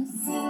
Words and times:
Espírito 0.00 0.41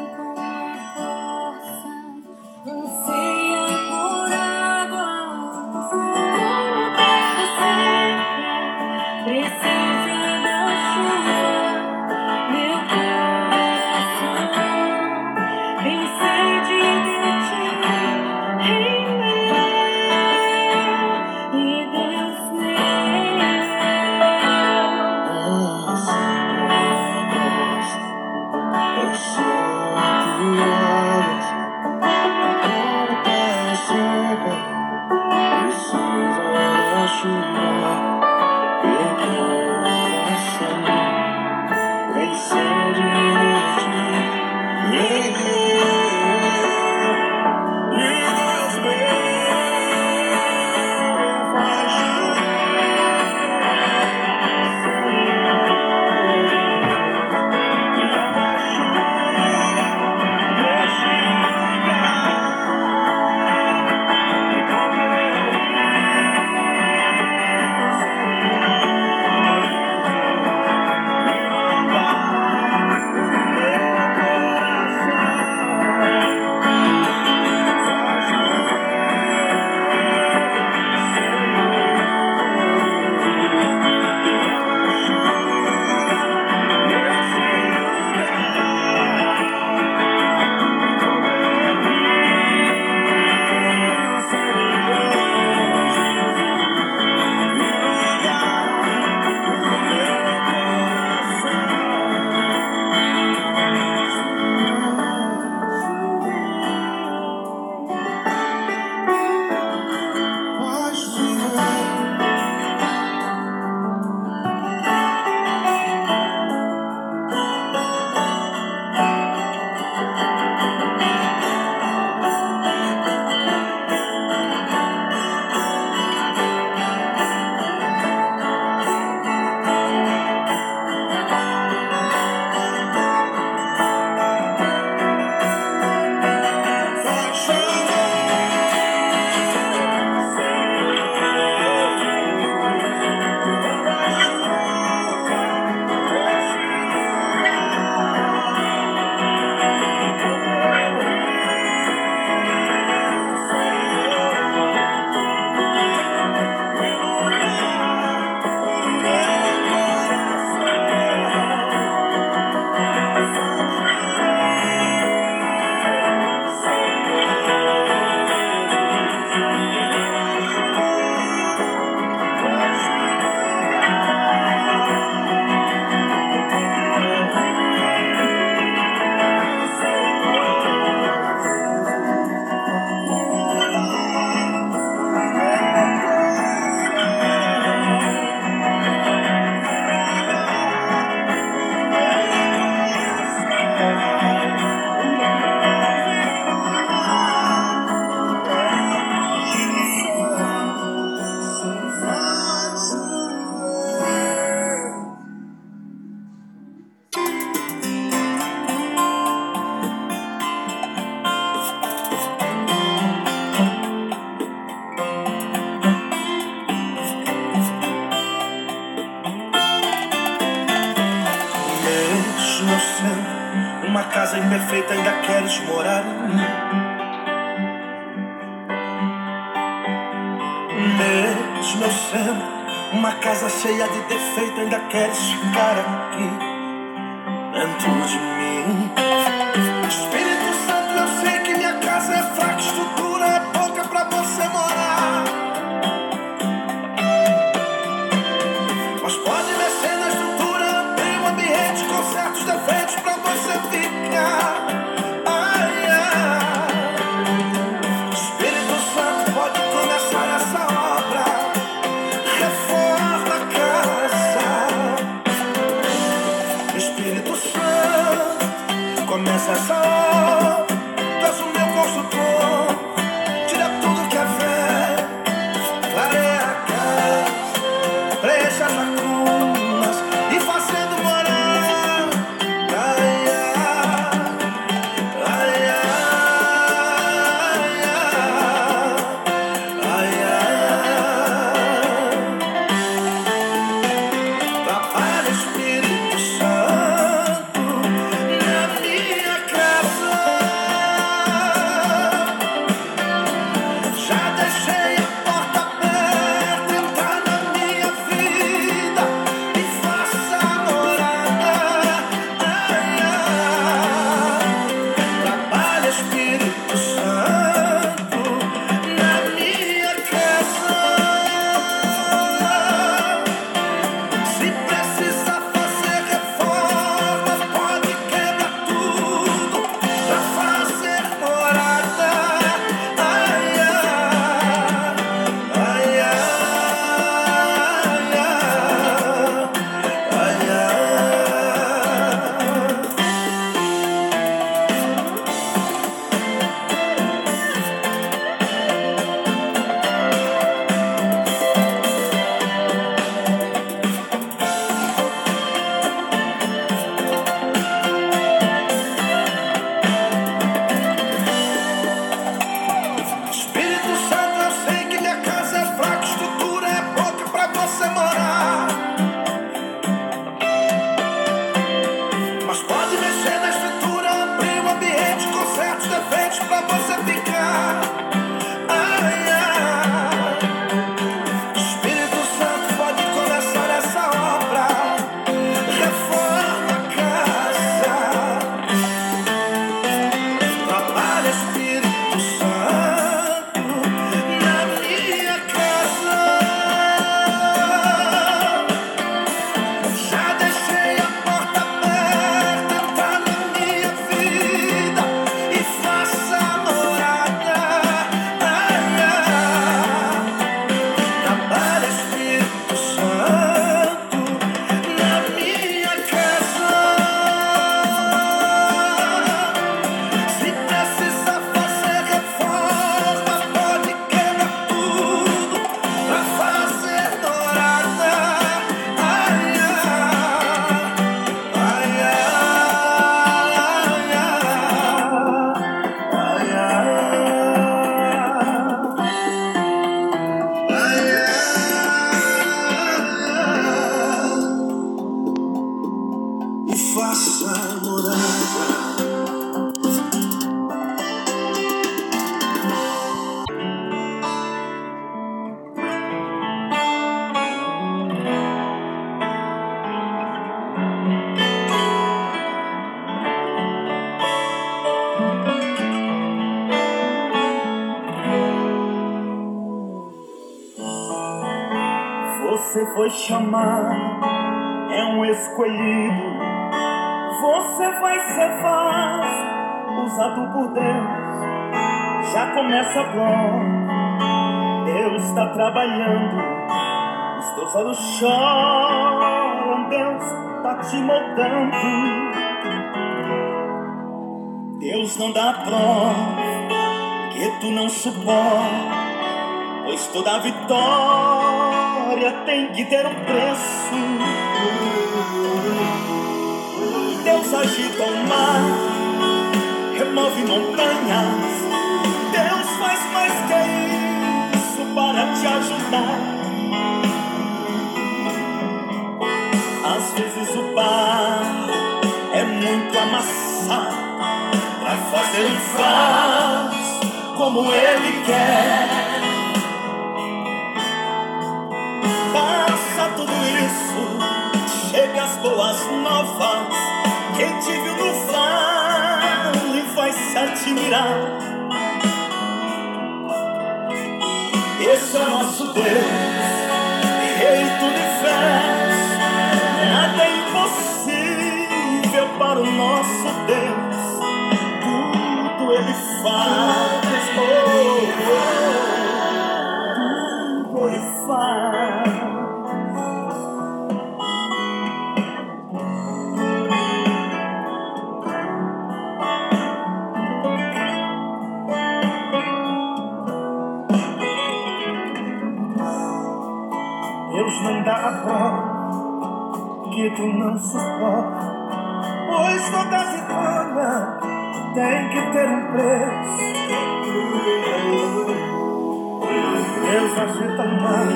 Deus 589.92 590.12
ajeita 590.16 590.62
o 590.62 590.80
mar, 590.80 591.06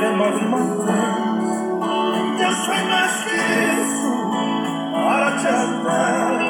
remove 0.00 0.44
montanhas. 0.46 1.48
Deus 2.36 2.66
foi 2.66 2.82
mais 2.82 3.12
que 3.22 3.36
isso, 3.80 4.12
para 4.92 5.30
te 5.38 5.46
andar. 5.46 6.40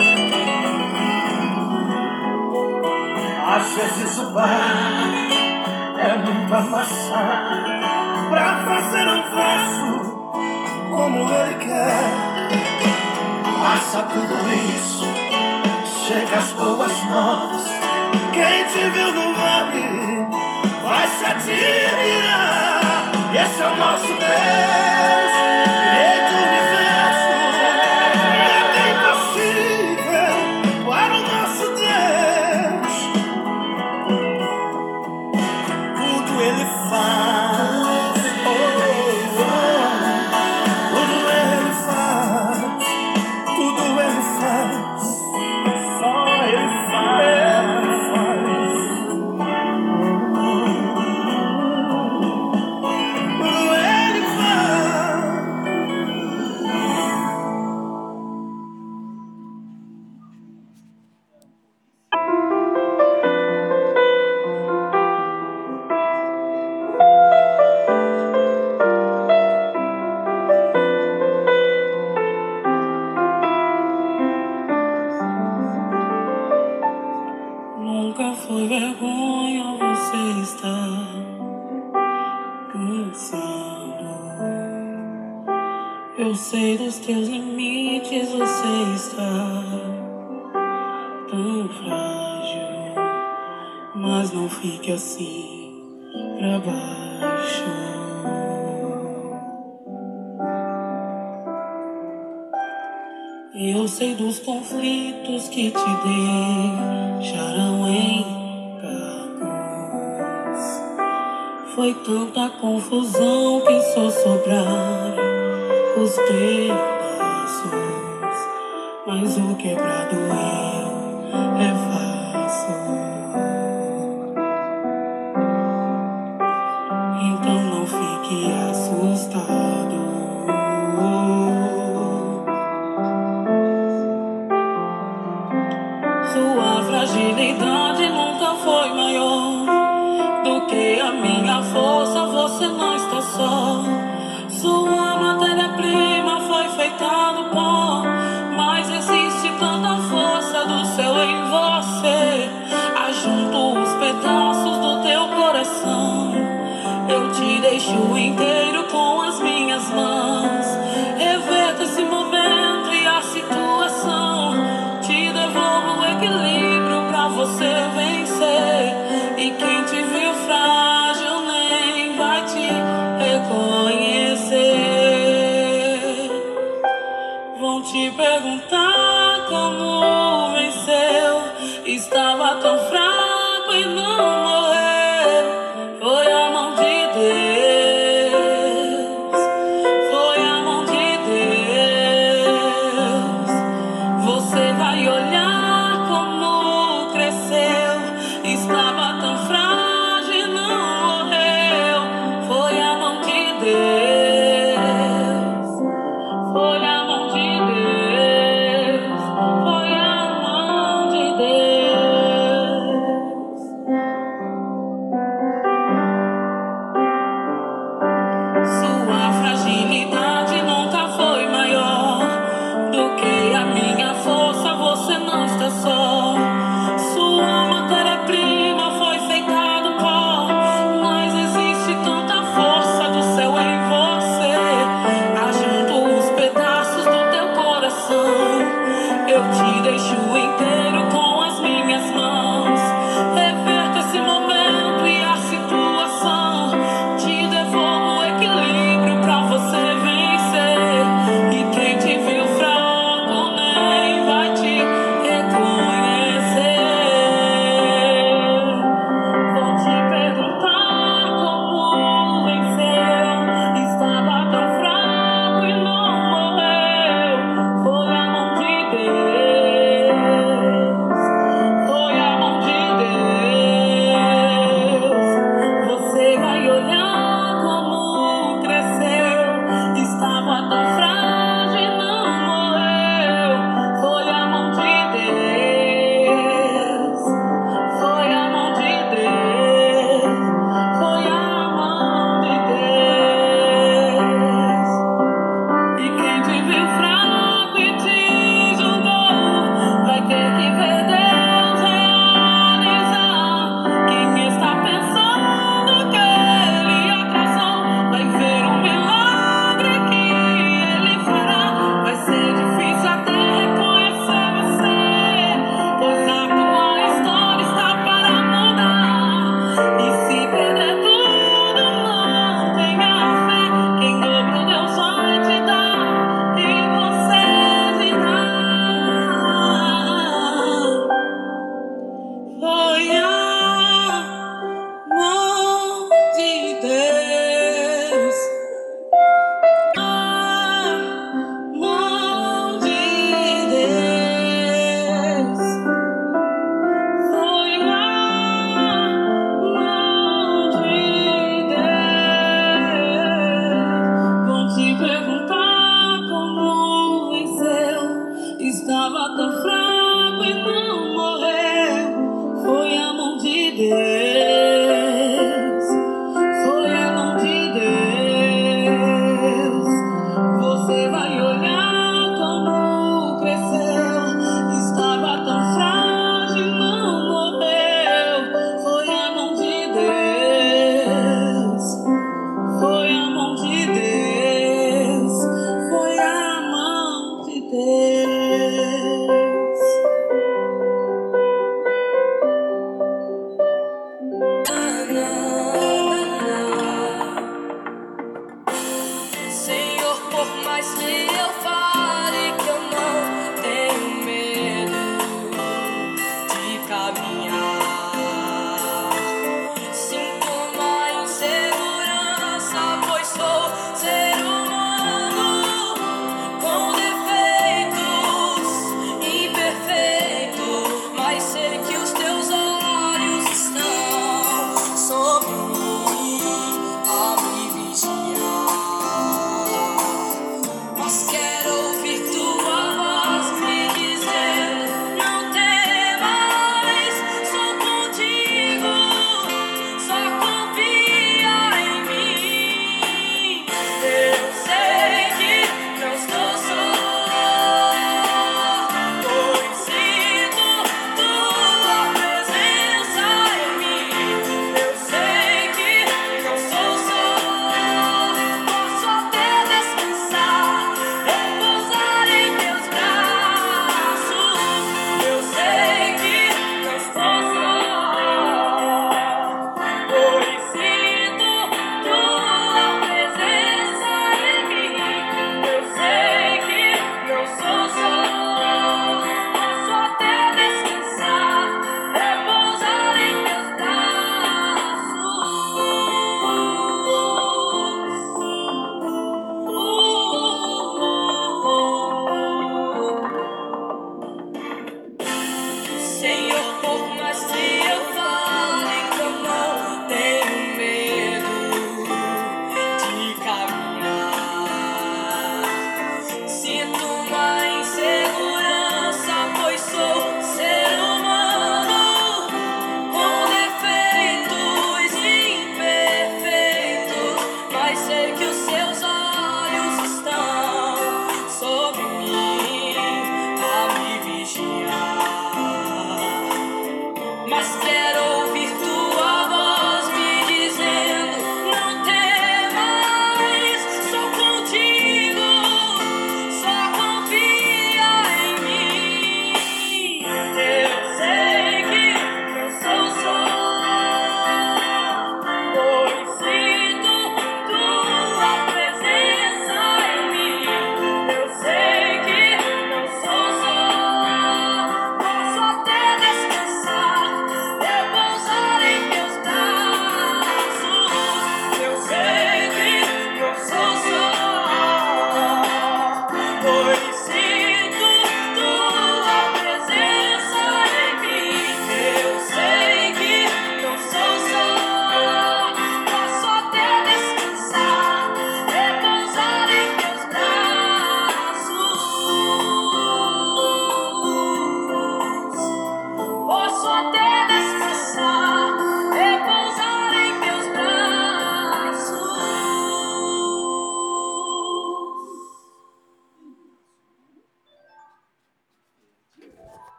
Às 3.54 3.66
vezes 3.74 4.18
o 4.18 4.30
bar 4.30 4.48
é 5.98 6.16
muito 6.16 6.54
amassado 6.54 7.70
pra 8.30 8.64
fazer 8.64 9.06
um 9.06 9.22
verso 9.34 9.92
como 10.88 11.30
ele 11.34 11.54
quer. 11.66 12.00
Passa 13.62 14.02
tudo 14.04 14.34
isso, 14.74 15.04
chega 16.06 16.36
as 16.38 16.50
boas 16.52 17.04
mãos. 17.04 17.62
Quem 18.32 18.64
te 18.64 18.88
viu 18.88 19.12
no 19.12 19.34
vale 19.34 20.53
vai 20.84 21.08
se 21.08 21.24
admirar. 21.24 23.12
Esse 23.34 23.62
é 23.62 23.66
o 23.66 23.76
nosso 23.76 24.06
Deus. 24.06 25.83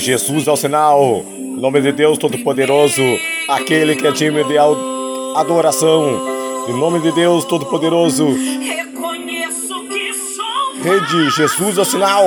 Jesus 0.00 0.48
ao 0.48 0.56
sinal. 0.56 1.24
Em 1.28 1.60
nome 1.60 1.80
de 1.80 1.92
Deus 1.92 2.18
Todo-Poderoso, 2.18 3.02
aquele 3.48 3.94
que 3.94 4.06
é 4.06 4.12
digno 4.12 4.42
de 4.44 4.56
adoração. 5.36 6.66
Em 6.68 6.72
nome 6.72 7.00
de 7.00 7.12
Deus 7.12 7.44
Todo-Poderoso. 7.44 8.26
Rede 10.82 11.30
Jesus 11.30 11.78
ao 11.78 11.84
sinal. 11.84 12.24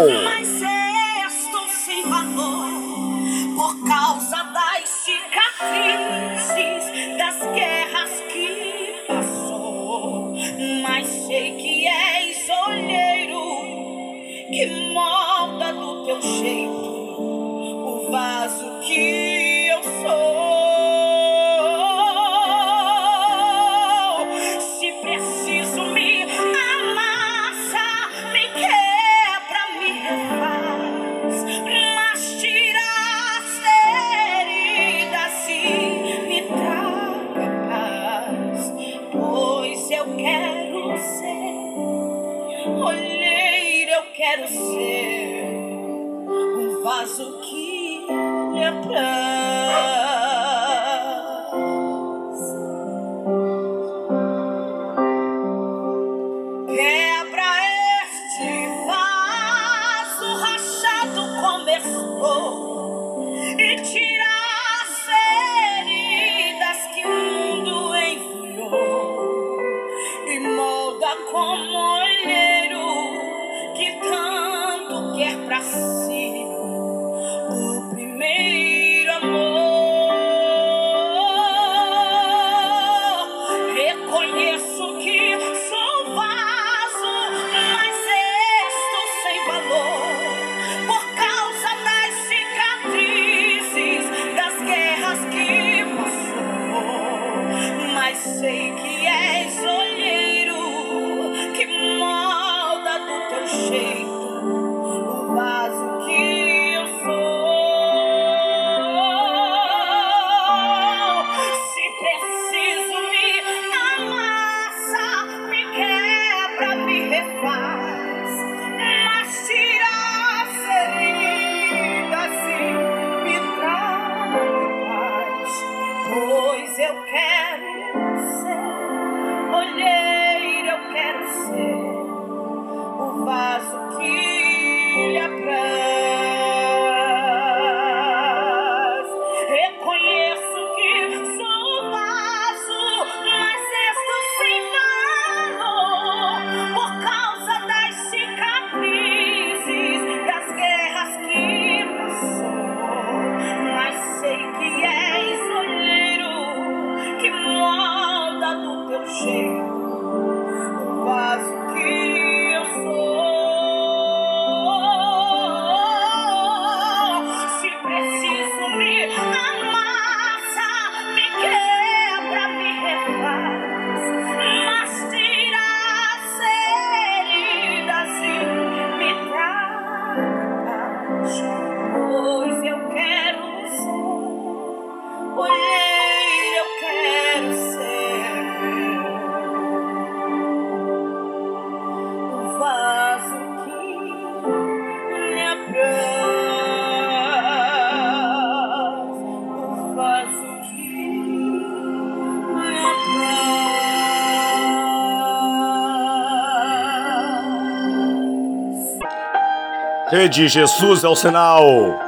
Rede 210.13 210.47
Jesus 210.47 211.03
é 211.03 211.07
o 211.07 211.15
sinal. 211.15 211.99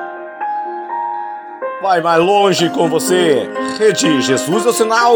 Vai 1.82 2.02
mais 2.02 2.22
longe 2.22 2.70
com 2.70 2.88
você. 2.88 3.50
Rede 3.80 4.22
Jesus 4.22 4.64
é 4.64 4.70
o 4.70 4.74
sinal. 4.74 5.16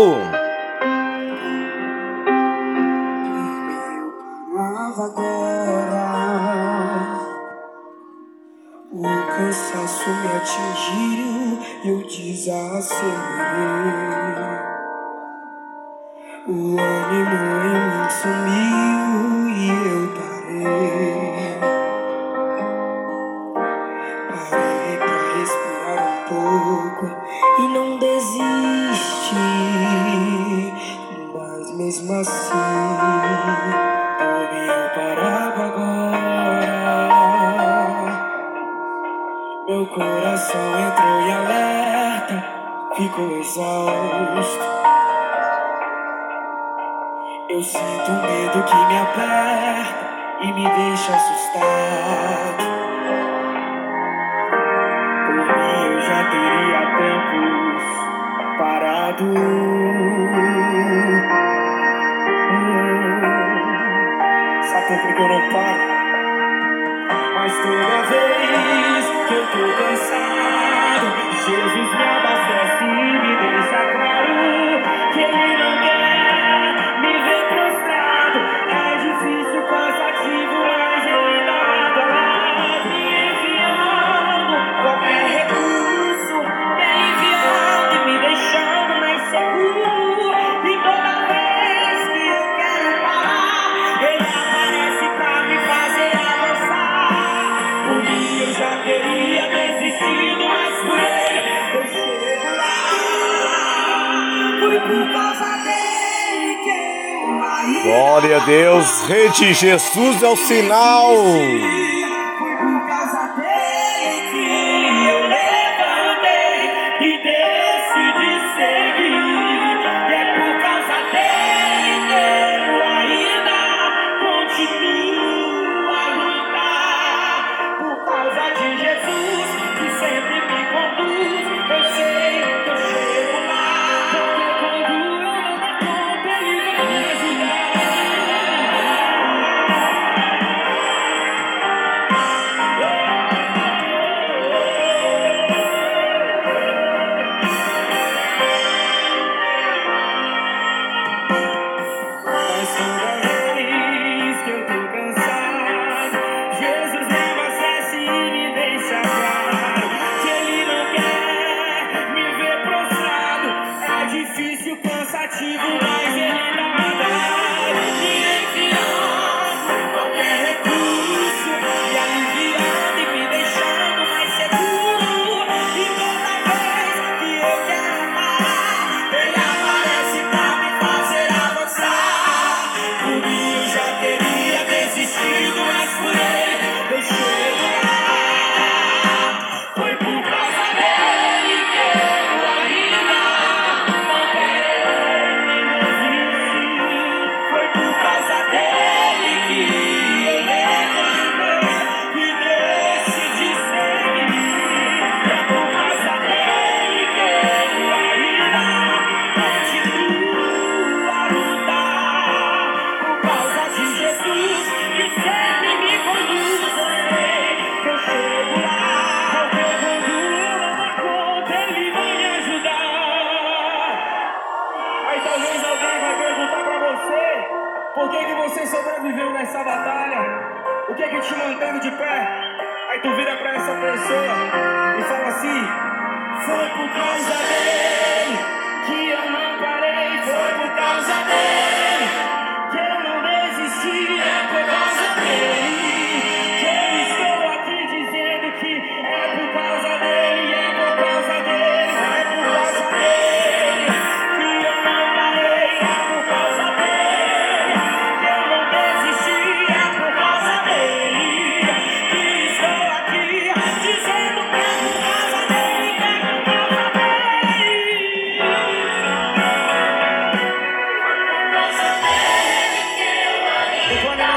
Jesus 109.53 110.21
é 110.21 110.27
o 110.27 110.35
sinal. 110.35 111.15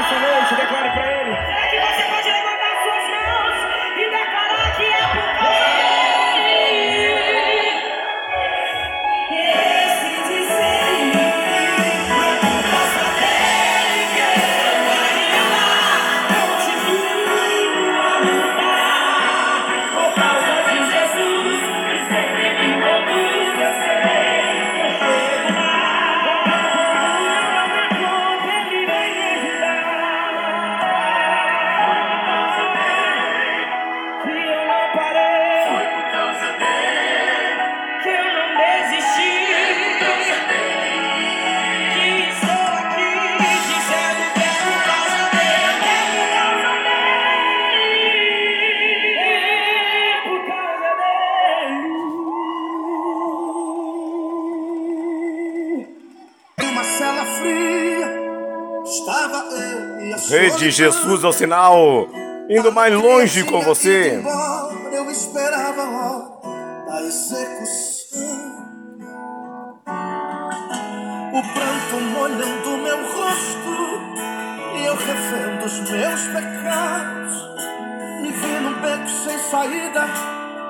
Que 0.03 0.55
você 0.55 0.65
pode 0.67 1.12
Jesus 60.73 61.23
ao 61.23 61.31
sinal, 61.31 62.07
indo 62.49 62.71
mais 62.71 62.91
longe 62.95 63.43
com 63.43 63.61
você. 63.61 64.19
Eu 64.91 65.11
esperava 65.11 66.31
a 66.89 67.01
execução. 67.03 68.19
O 71.31 71.41
pranto 71.53 72.03
molhando 72.11 72.77
meu 72.77 72.97
rosto 72.97 73.73
e 74.75 74.85
eu 74.85 74.95
refendo 74.95 75.65
os 75.65 75.79
meus 75.91 76.21
pecados. 76.27 77.33
Me 78.21 78.31
vi 78.31 78.59
num 78.61 78.73
beco 78.81 79.09
sem 79.09 79.37
saída, 79.37 80.07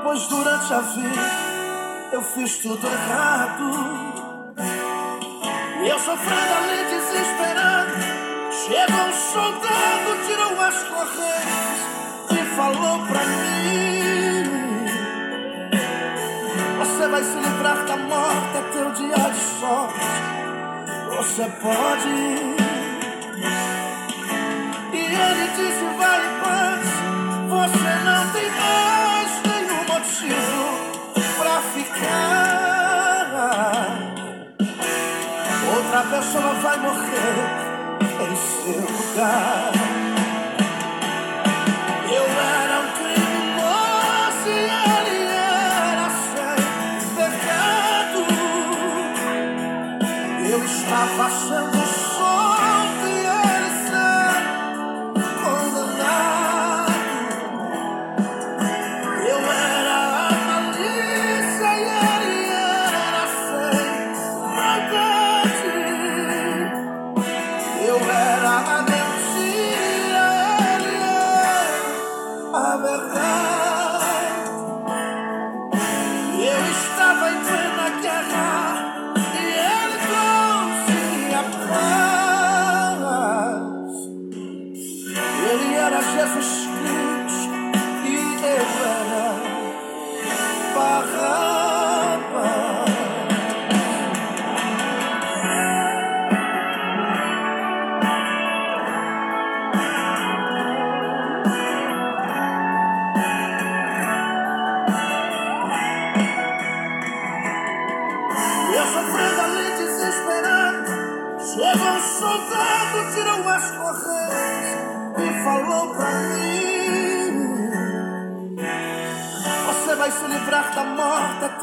pois 0.03 0.27
durante 0.27 0.73
a 0.73 0.79
vida 0.81 2.11
eu 2.11 2.21
fiz 2.21 2.57
tudo 2.57 2.85
errado. 2.87 3.71
E 5.81 5.87
eu 5.87 5.99
sofrendo 5.99 6.53
ali 6.61 6.85
desesperado. 6.89 7.92
Chegou 8.65 8.95
um 8.95 9.11
soldado, 9.11 10.23
tirou 10.25 10.61
as 10.61 10.83
correntes 10.83 11.81
e 12.31 12.37
falou 12.55 13.05
pra 13.07 13.19
mim: 13.25 14.87
Você 16.79 17.07
vai 17.09 17.23
se 17.23 17.35
livrar 17.35 17.83
da 17.83 17.97
morte, 17.97 18.57
é 18.57 18.61
teu 18.71 18.89
dia 18.91 19.17
de 19.17 19.39
sorte. 19.59 19.99
Você 21.09 21.43
pode. 21.61 22.07
E 24.93 24.97
ele 24.97 25.47
disse: 25.57 25.83
Vai 25.97 26.19
em 26.25 26.31
paz, 26.39 26.87
você 27.49 27.93
não 28.05 28.23
tem 28.31 28.49
mais 28.49 29.31
nenhum 29.43 29.83
motivo 29.91 30.63
pra 31.37 31.55
ficar. 31.73 33.27
Outra 35.75 36.01
pessoa 36.03 36.53
vai 36.61 36.77
morrer 36.77 37.62
lugar. 38.65 39.92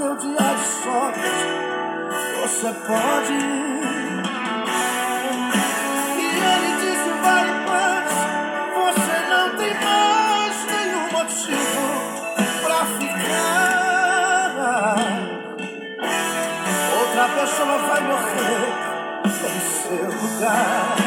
Teu 0.01 0.17
dia 0.17 0.33
de 0.33 0.65
sorte 0.83 1.21
Você 2.41 2.73
pode. 2.87 3.39
E 6.17 6.27
ele 6.27 6.71
disse, 6.81 7.11
vai 7.23 7.45
em 7.45 7.55
paz 7.67 8.13
Você 8.81 9.17
não 9.29 9.47
tem 9.59 9.75
mais 9.85 10.57
nenhum 10.73 11.07
motivo 11.13 11.85
pra 12.63 12.81
ficar. 12.99 13.77
Outra 16.99 17.25
pessoa 17.29 17.77
vai 17.79 18.01
morrer 18.01 18.65
em 19.27 19.61
seu 19.61 20.07
lugar. 20.07 21.00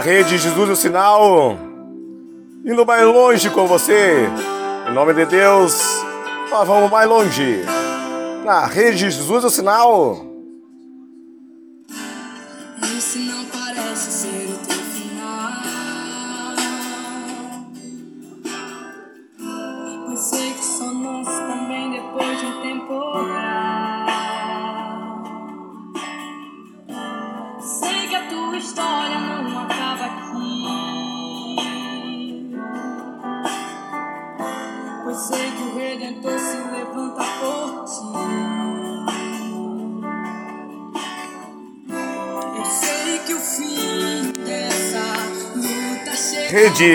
Aqui 0.00 0.08
é 0.08 0.12
a 0.12 0.16
Rede 0.16 0.38
Jesus 0.38 0.70
ao 0.70 0.76
sinal, 0.76 1.58
indo 2.64 2.86
mais 2.86 3.04
longe 3.04 3.50
com 3.50 3.66
você. 3.66 4.26
Em 4.88 4.94
nome 4.94 5.12
de 5.12 5.26
Deus, 5.26 5.78
nós 6.50 6.66
vamos 6.66 6.90
mais 6.90 7.06
longe. 7.06 7.62
Na 8.42 8.64
Rede 8.64 9.10
Jesus 9.10 9.44
ao 9.44 9.50
sinal. 9.50 10.29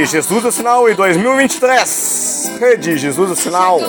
Jesus 0.06 0.45
é 0.45 0.51
Sinal 0.51 0.89
em 0.89 0.95
2023. 0.95 2.51
Rede 2.60 2.97
Jesus 2.97 3.32
é 3.32 3.36
Sinal. 3.36 3.80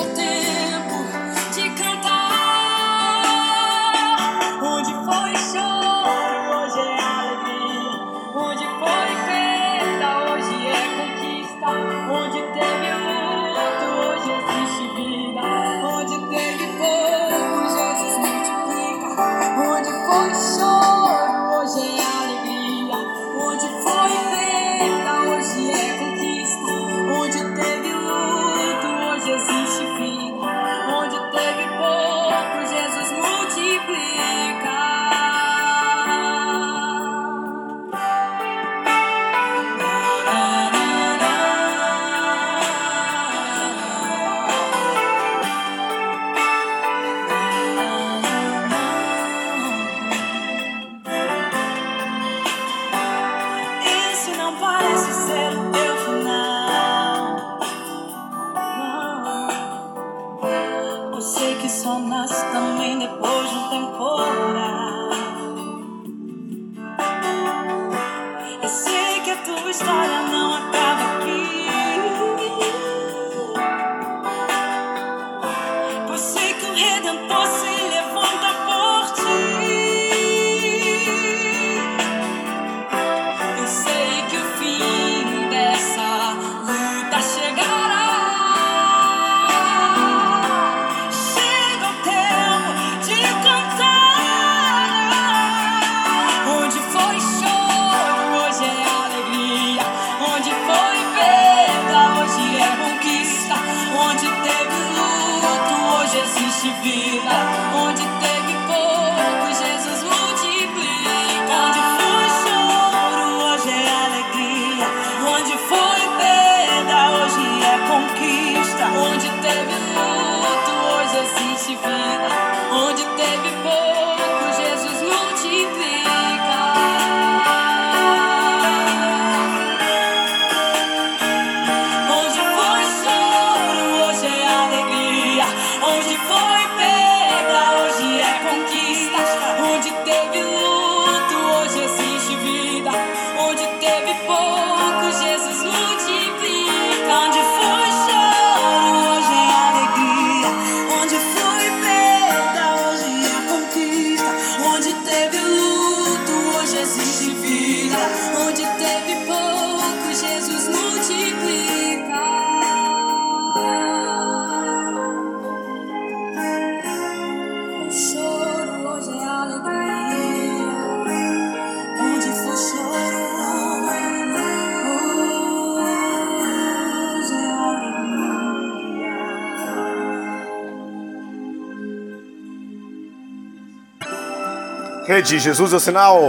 Rede 185.26 185.40
Jesus 185.40 185.72
é 185.72 185.76
o 185.76 185.80
sinal. 185.80 186.20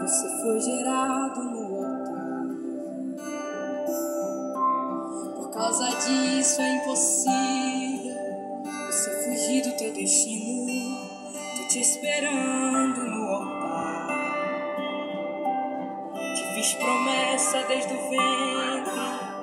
Você 0.00 0.28
foi 0.40 0.60
gerado 0.62 1.44
no 1.44 1.76
altar. 1.76 2.46
Por 5.36 5.50
causa 5.52 5.90
disso 6.06 6.62
é 6.62 6.74
impossível 6.76 8.14
você 8.86 9.10
fugir 9.24 9.62
do 9.62 9.76
teu 9.76 9.92
destino. 9.92 10.96
Tô 11.58 11.68
te 11.68 11.80
esperando 11.80 13.04
no 13.04 13.24
altar. 13.24 14.08
Te 16.34 16.54
fiz 16.54 16.72
promessa 16.72 17.62
desde 17.68 17.92
o 17.92 18.08
ventre. 18.08 19.33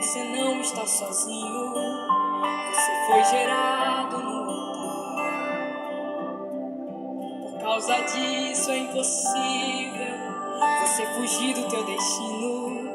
Você 0.00 0.24
não 0.24 0.58
está 0.62 0.86
sozinho. 0.86 1.74
Você 1.74 2.92
foi 3.06 3.22
gerado 3.24 4.18
no 4.18 4.50
altar. 4.50 5.20
Por 7.42 7.60
causa 7.60 8.00
disso 8.04 8.70
é 8.70 8.78
impossível 8.78 10.16
você 10.80 11.04
fugir 11.04 11.52
do 11.54 11.68
teu 11.68 11.84
destino. 11.84 12.88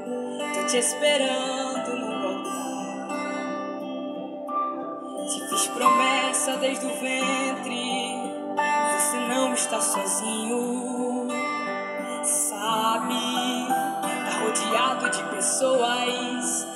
Tô 0.56 0.66
te 0.66 0.78
esperando 0.78 1.96
no 1.96 2.28
altar. 2.28 3.78
Te 5.28 5.48
fiz 5.48 5.68
promessa 5.68 6.58
desde 6.58 6.88
o 6.88 6.90
ventre. 6.90 8.16
Você 8.98 9.18
não 9.28 9.54
está 9.54 9.80
sozinho. 9.80 11.28
Sabe, 12.24 13.68
tá 14.02 14.40
rodeado 14.42 15.08
de 15.12 15.24
pessoas 15.36 16.75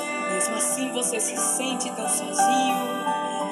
assim 0.59 0.91
você 0.91 1.19
se 1.21 1.37
sente 1.37 1.89
tão 1.91 2.07
sozinho. 2.07 2.77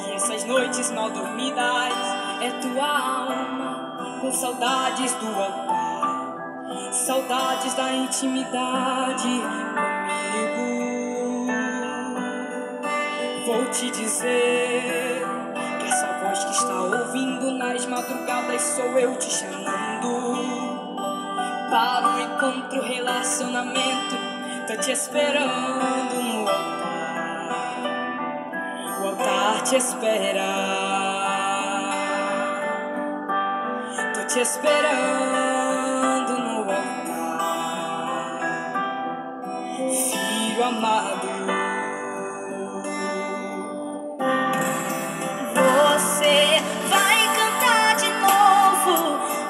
E 0.08 0.12
essas 0.14 0.44
noites 0.44 0.92
mal 0.92 1.10
dormidas 1.10 1.94
é 2.42 2.52
tua 2.62 2.86
alma 2.86 4.20
com 4.20 4.30
saudades 4.32 5.14
do 5.14 5.28
altar, 5.28 6.92
saudades 6.92 7.74
da 7.76 7.94
intimidade 7.94 9.42
comigo. 10.30 10.68
Vou 13.46 13.66
te 13.72 13.90
dizer 13.90 15.24
que 15.80 15.86
essa 15.88 16.08
voz 16.22 16.44
que 16.44 16.52
está 16.52 16.82
ouvindo 16.82 17.52
nas 17.52 17.86
madrugadas 17.86 18.62
sou 18.62 19.00
eu 19.00 19.18
te 19.18 19.32
chamando 19.32 20.46
para 21.70 22.10
um 22.10 22.20
encontro, 22.20 22.82
relacionamento. 22.82 24.18
Tô 24.68 24.76
te 24.76 24.92
esperando 24.92 26.22
no 26.22 26.50
altar 26.50 26.77
tentar 29.48 29.64
te 29.64 29.78
espera. 29.78 30.50
Tô 34.14 34.22
te 34.28 34.40
esperando 34.42 34.78
no 36.40 36.58
altar, 36.60 37.00
filho 39.90 40.64
amado. 40.64 41.28
Você 45.56 46.62
vai 46.90 47.20
cantar 47.36 47.96
de 47.96 48.10
novo, 48.10 48.96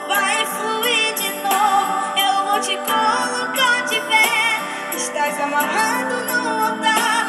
vai 0.08 0.45
fluir 0.45 1.14
de 1.16 1.30
novo. 1.41 1.93
Eu 2.18 2.36
vou 2.45 2.60
te 2.60 2.78
colocar 2.78 3.82
de 3.89 4.00
pé. 4.02 4.95
Estás 4.95 5.41
amarrado 5.41 6.16
no 6.28 6.66
altar. 6.66 7.26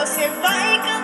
Você 0.00 0.28
vai 0.28 0.78
cantar. 0.78 1.01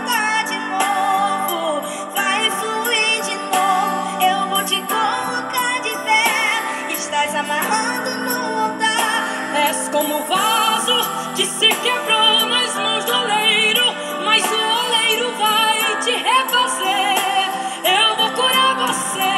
como 9.99 10.23
vaso 10.27 10.95
que 11.35 11.45
se 11.45 11.67
quebrou 11.67 12.47
nas 12.47 12.73
mãos 12.77 13.05
do 13.05 13.13
oleiro, 13.13 13.83
mas 14.25 14.45
o 14.45 14.55
oleiro 14.55 15.33
vai 15.37 15.97
te 16.01 16.13
refazer. 16.13 17.19
Eu 17.83 18.17
vou 18.17 18.31
curar 18.31 18.77
você. 18.77 19.35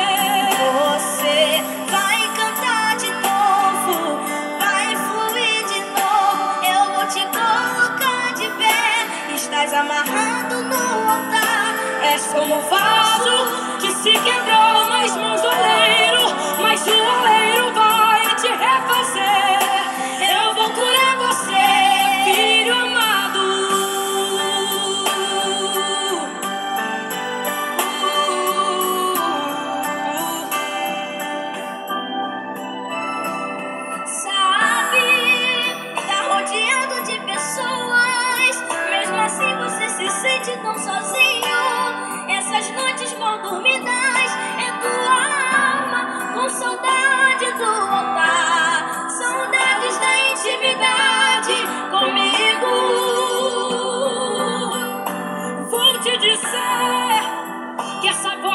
Você 0.84 1.62
vai 1.90 2.20
cantar 2.36 2.96
de 2.98 3.10
novo, 3.10 4.20
vai 4.58 4.96
fluir 4.96 5.64
de 5.66 5.80
novo. 5.98 6.62
Eu 6.62 6.94
vou 6.94 7.06
te 7.06 7.20
colocar 7.38 8.34
de 8.34 8.48
pé. 8.58 9.34
Estás 9.34 9.72
amarrado 9.72 10.62
no 10.64 11.10
altar. 11.10 11.74
És 12.12 12.26
como 12.26 12.60
vaso 12.60 13.78
que 13.80 13.90
se 13.92 14.12
quebrou 14.12 14.86
nas 14.90 15.16
mãos 15.16 15.40
do 15.40 15.48
oleiro, 15.48 16.36
mas 16.60 16.86
o 16.86 16.90
oleiro 16.90 17.49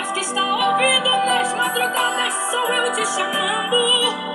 voz 0.06 0.12
que 0.12 0.20
está 0.20 0.43
ouvindo 0.43 1.10
nas 1.10 1.53
madrugadas 1.53 2.34
sou 2.51 2.74
eu 2.74 2.91
te 2.93 3.06
chamando. 3.08 4.34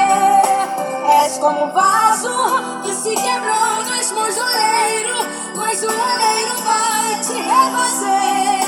És 1.23 1.37
como 1.37 1.65
um 1.65 1.71
vaso 1.71 2.81
que 2.83 2.93
se 2.95 3.13
quebrou, 3.13 3.83
no 3.85 3.93
és 3.93 4.11
mojoleiro, 4.11 5.17
mas 5.55 5.83
o 5.83 5.85
oleiro 5.85 6.55
vai 6.63 7.19
te 7.21 7.33
refazer. 7.33 8.61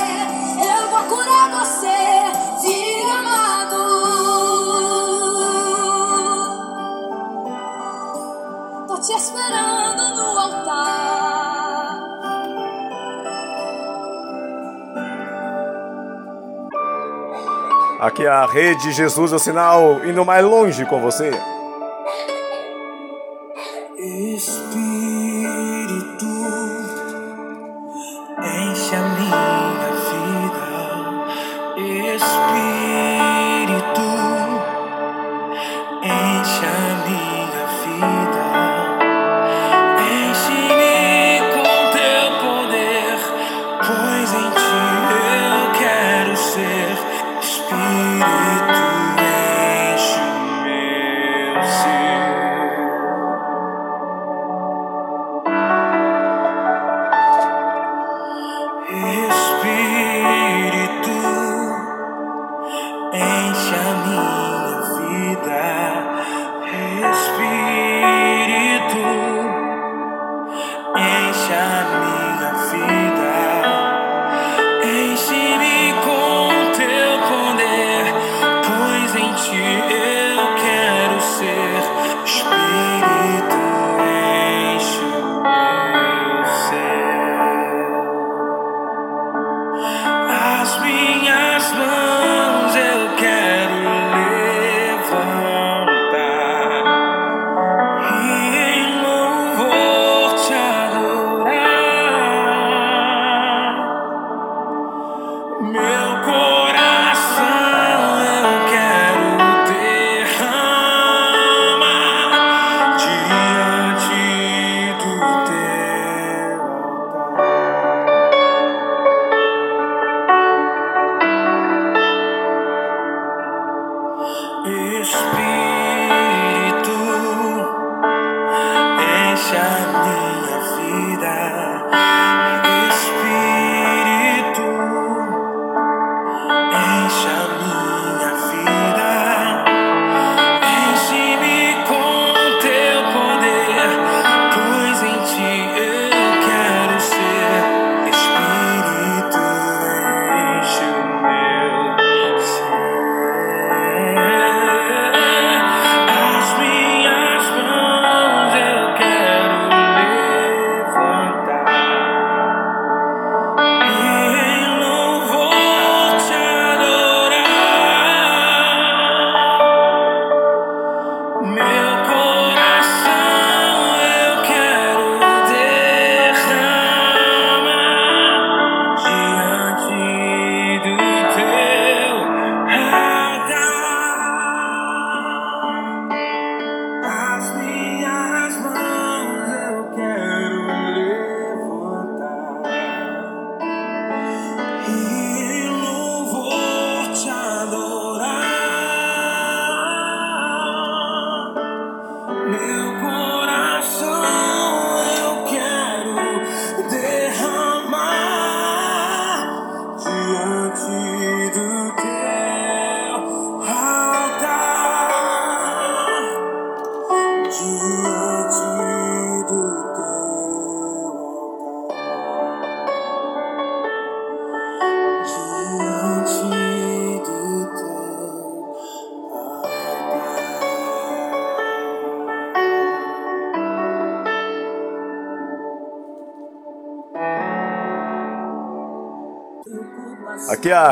Eu 0.62 0.88
vou 0.88 1.02
curar 1.08 1.50
você, 1.50 1.98
filho 2.62 3.10
amado. 3.10 3.80
Tô 8.86 9.00
te 9.00 9.12
esperando 9.14 10.14
no 10.14 10.38
altar. 10.38 10.94
Aqui 18.00 18.24
é 18.24 18.28
a 18.28 18.46
Rede 18.46 18.92
Jesus 18.92 19.32
é 19.32 19.36
o 19.36 19.38
Sinal, 19.40 20.04
indo 20.04 20.24
mais 20.24 20.44
longe 20.44 20.86
com 20.86 21.00
você. 21.00 21.32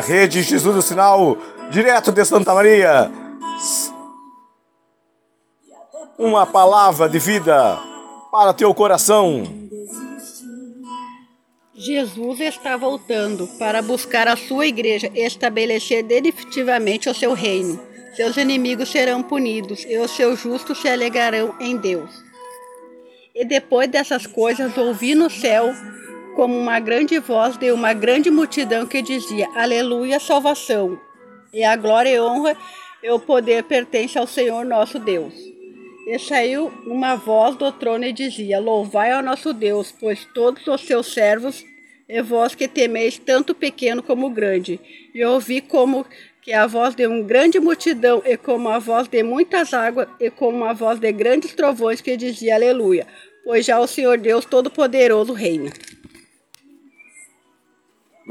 Rede 0.01 0.43
Jesus 0.43 0.74
do 0.74 0.82
Sinal, 0.82 1.36
direto 1.70 2.12
de 2.12 2.24
Santa 2.24 2.55
Maria. 2.55 3.11
Uma 6.18 6.47
palavra 6.47 7.09
de 7.09 7.18
vida 7.18 7.78
para 8.30 8.53
teu 8.53 8.72
coração. 8.74 9.45
Jesus 11.74 12.40
está 12.40 12.76
voltando 12.76 13.49
para 13.59 13.82
buscar 13.82 14.28
a 14.28 14.36
sua 14.36 14.66
igreja 14.66 15.11
e 15.14 15.26
estabelecer 15.26 16.03
definitivamente 16.05 17.09
o 17.09 17.14
seu 17.14 17.32
reino. 17.32 17.80
Seus 18.14 18.36
inimigos 18.36 18.90
serão 18.90 19.22
punidos 19.22 19.84
e 19.88 19.97
os 19.99 20.11
seus 20.11 20.40
justos 20.40 20.80
se 20.80 20.88
alegarão 20.88 21.55
em 21.59 21.76
Deus. 21.76 22.11
E 23.34 23.45
depois 23.45 23.90
dessas 23.90 24.26
coisas, 24.26 24.76
ouvi 24.76 25.14
no 25.14 25.30
céu 25.30 25.74
como 26.35 26.59
uma 26.59 26.80
grande 26.80 27.18
voz 27.18 27.57
de 27.57 27.70
uma 27.72 27.93
grande 27.93 28.30
multidão 28.30 28.87
que 28.87 29.03
dizia: 29.03 29.49
Aleluia, 29.55 30.18
salvação, 30.18 30.99
e 31.53 31.64
a 31.64 31.76
glória 31.76 32.11
e 32.11 32.20
honra 32.20 32.57
e 33.03 33.11
o 33.11 33.18
poder 33.18 33.64
pertence 33.64 34.18
ao 34.18 34.26
Senhor 34.26 34.64
nosso 34.64 34.99
Deus. 34.99 35.35
E 36.07 36.18
saiu 36.18 36.72
uma 36.87 37.14
voz 37.14 37.57
do 37.57 37.70
trono 37.72 38.05
e 38.05 38.12
dizia: 38.12 38.59
Louvai 38.59 39.12
ao 39.12 39.22
nosso 39.22 39.53
Deus, 39.53 39.93
pois 39.93 40.24
todos 40.35 40.66
os 40.66 40.80
seus 40.83 41.12
servos 41.12 41.64
e 42.09 42.20
vós 42.20 42.55
que 42.55 42.68
temeis 42.68 43.18
tanto 43.18 43.55
pequeno 43.55 44.03
como 44.03 44.28
grande. 44.28 44.80
E 45.14 45.24
ouvi 45.24 45.61
como 45.61 46.05
que 46.43 46.53
a 46.53 46.66
voz 46.66 46.95
de 46.95 47.07
uma 47.07 47.22
grande 47.22 47.61
multidão, 47.61 48.20
e 48.26 48.37
como 48.37 48.68
a 48.68 48.78
voz 48.78 49.07
de 49.07 49.22
muitas 49.22 49.72
águas, 49.72 50.09
e 50.18 50.28
como 50.28 50.64
a 50.64 50.72
voz 50.72 50.99
de 50.99 51.12
grandes 51.12 51.55
trovões, 51.55 52.01
que 52.01 52.16
dizia 52.16 52.57
Aleluia, 52.57 53.07
pois 53.45 53.64
já 53.64 53.78
o 53.78 53.87
Senhor 53.87 54.18
Deus 54.18 54.45
Todo-Poderoso 54.45 55.33
reina. 55.33 55.70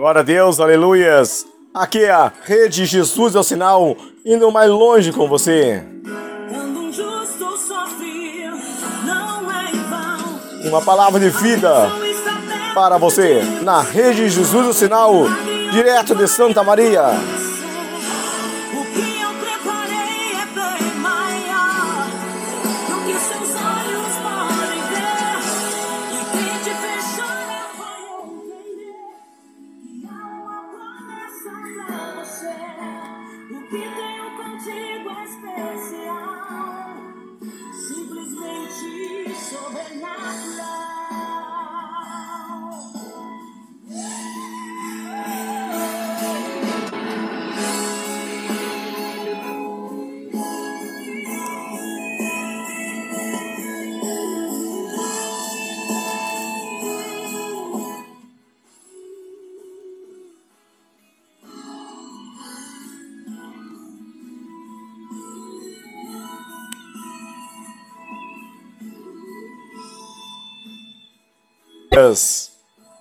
Glória 0.01 0.21
a 0.21 0.23
Deus, 0.23 0.59
aleluias. 0.59 1.45
Aqui 1.71 2.05
é 2.05 2.09
a 2.09 2.31
Rede 2.43 2.87
Jesus 2.87 3.35
é 3.35 3.39
o 3.39 3.43
sinal, 3.43 3.95
indo 4.25 4.51
mais 4.51 4.67
longe 4.67 5.11
com 5.11 5.27
você. 5.27 5.83
Quando 6.49 6.79
um 6.79 6.91
justo 6.91 7.55
sofre, 7.55 8.49
não 9.05 9.51
é. 9.51 10.67
Uma 10.67 10.81
palavra 10.81 11.19
de 11.19 11.29
vida 11.29 11.91
para 12.73 12.97
você 12.97 13.43
na 13.61 13.81
Rede 13.81 14.27
Jesus 14.27 14.65
o 14.65 14.73
sinal, 14.73 15.13
direto 15.71 16.15
de 16.15 16.27
Santa 16.27 16.63
Maria. 16.63 17.03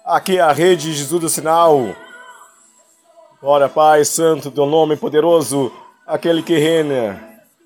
Aqui 0.05 0.37
é 0.37 0.41
a 0.41 0.53
Rede 0.53 0.93
Jesus 0.93 1.21
do 1.21 1.29
Sinal. 1.29 1.97
Glória, 3.41 3.67
Pai 3.67 4.05
Santo, 4.05 4.51
teu 4.51 4.67
nome 4.67 4.95
poderoso, 4.95 5.73
aquele 6.07 6.43
que 6.43 6.59
reina. 6.59 7.19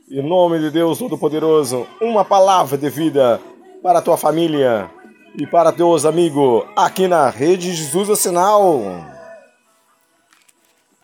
Em 0.08 0.22
nome 0.22 0.60
de 0.60 0.70
Deus 0.70 0.98
Todo-Poderoso, 0.98 1.88
uma 2.00 2.24
palavra 2.24 2.78
de 2.78 2.88
vida 2.88 3.40
para 3.82 3.98
a 3.98 4.02
tua 4.02 4.16
família 4.16 4.88
e 5.36 5.44
para 5.44 5.72
teus 5.72 6.04
amigos 6.04 6.64
aqui 6.76 7.08
na 7.08 7.28
Rede 7.30 7.74
Jesus 7.74 8.06
do 8.06 8.14
Sinal. 8.14 8.80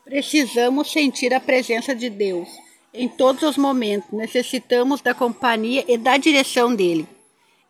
Precisamos 0.05 0.93
sentir 0.93 1.35
a 1.35 1.41
presença 1.41 1.93
de 1.93 2.09
Deus 2.09 2.49
em 2.95 3.09
todos 3.09 3.43
os 3.43 3.57
momentos. 3.57 4.13
Necessitamos 4.13 5.01
da 5.01 5.13
companhia 5.13 5.85
e 5.89 5.99
da 5.99 6.17
direção 6.17 6.73
dele. 6.73 7.09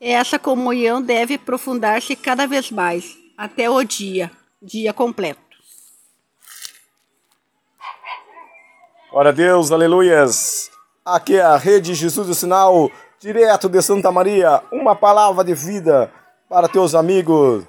Essa 0.00 0.38
comunhão 0.38 1.02
deve 1.02 1.34
aprofundar-se 1.34 2.16
cada 2.16 2.46
vez 2.46 2.70
mais, 2.70 3.18
até 3.36 3.68
o 3.68 3.84
dia, 3.84 4.30
dia 4.62 4.94
completo. 4.94 5.38
Glória 9.10 9.28
a 9.28 9.34
Deus, 9.34 9.70
aleluias. 9.70 10.70
Aqui 11.04 11.36
é 11.36 11.42
a 11.42 11.58
Rede 11.58 11.94
Jesus 11.94 12.26
do 12.26 12.34
Sinal, 12.34 12.90
direto 13.18 13.68
de 13.68 13.82
Santa 13.82 14.10
Maria, 14.10 14.62
uma 14.72 14.96
palavra 14.96 15.44
de 15.44 15.52
vida 15.52 16.10
para 16.48 16.66
teus 16.66 16.94
amigos. 16.94 17.66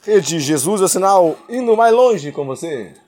Rede 0.00 0.40
Jesus 0.40 0.80
do 0.80 0.88
Sinal, 0.88 1.38
indo 1.48 1.76
mais 1.76 1.94
longe 1.94 2.32
com 2.32 2.44
você. 2.44 3.05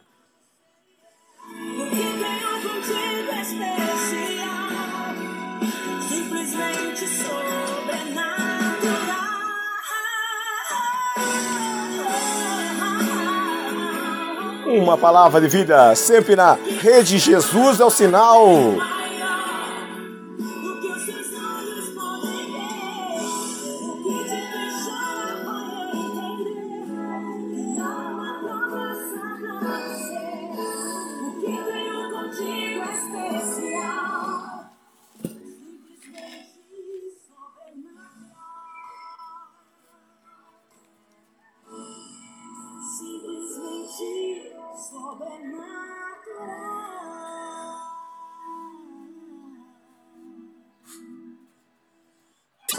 Uma 14.80 14.96
palavra 14.96 15.40
de 15.40 15.48
vida, 15.48 15.94
sempre 15.94 16.36
na 16.36 16.56
Rede 16.80 17.18
Jesus 17.18 17.80
é 17.80 17.84
o 17.84 17.90
sinal. 17.90 18.48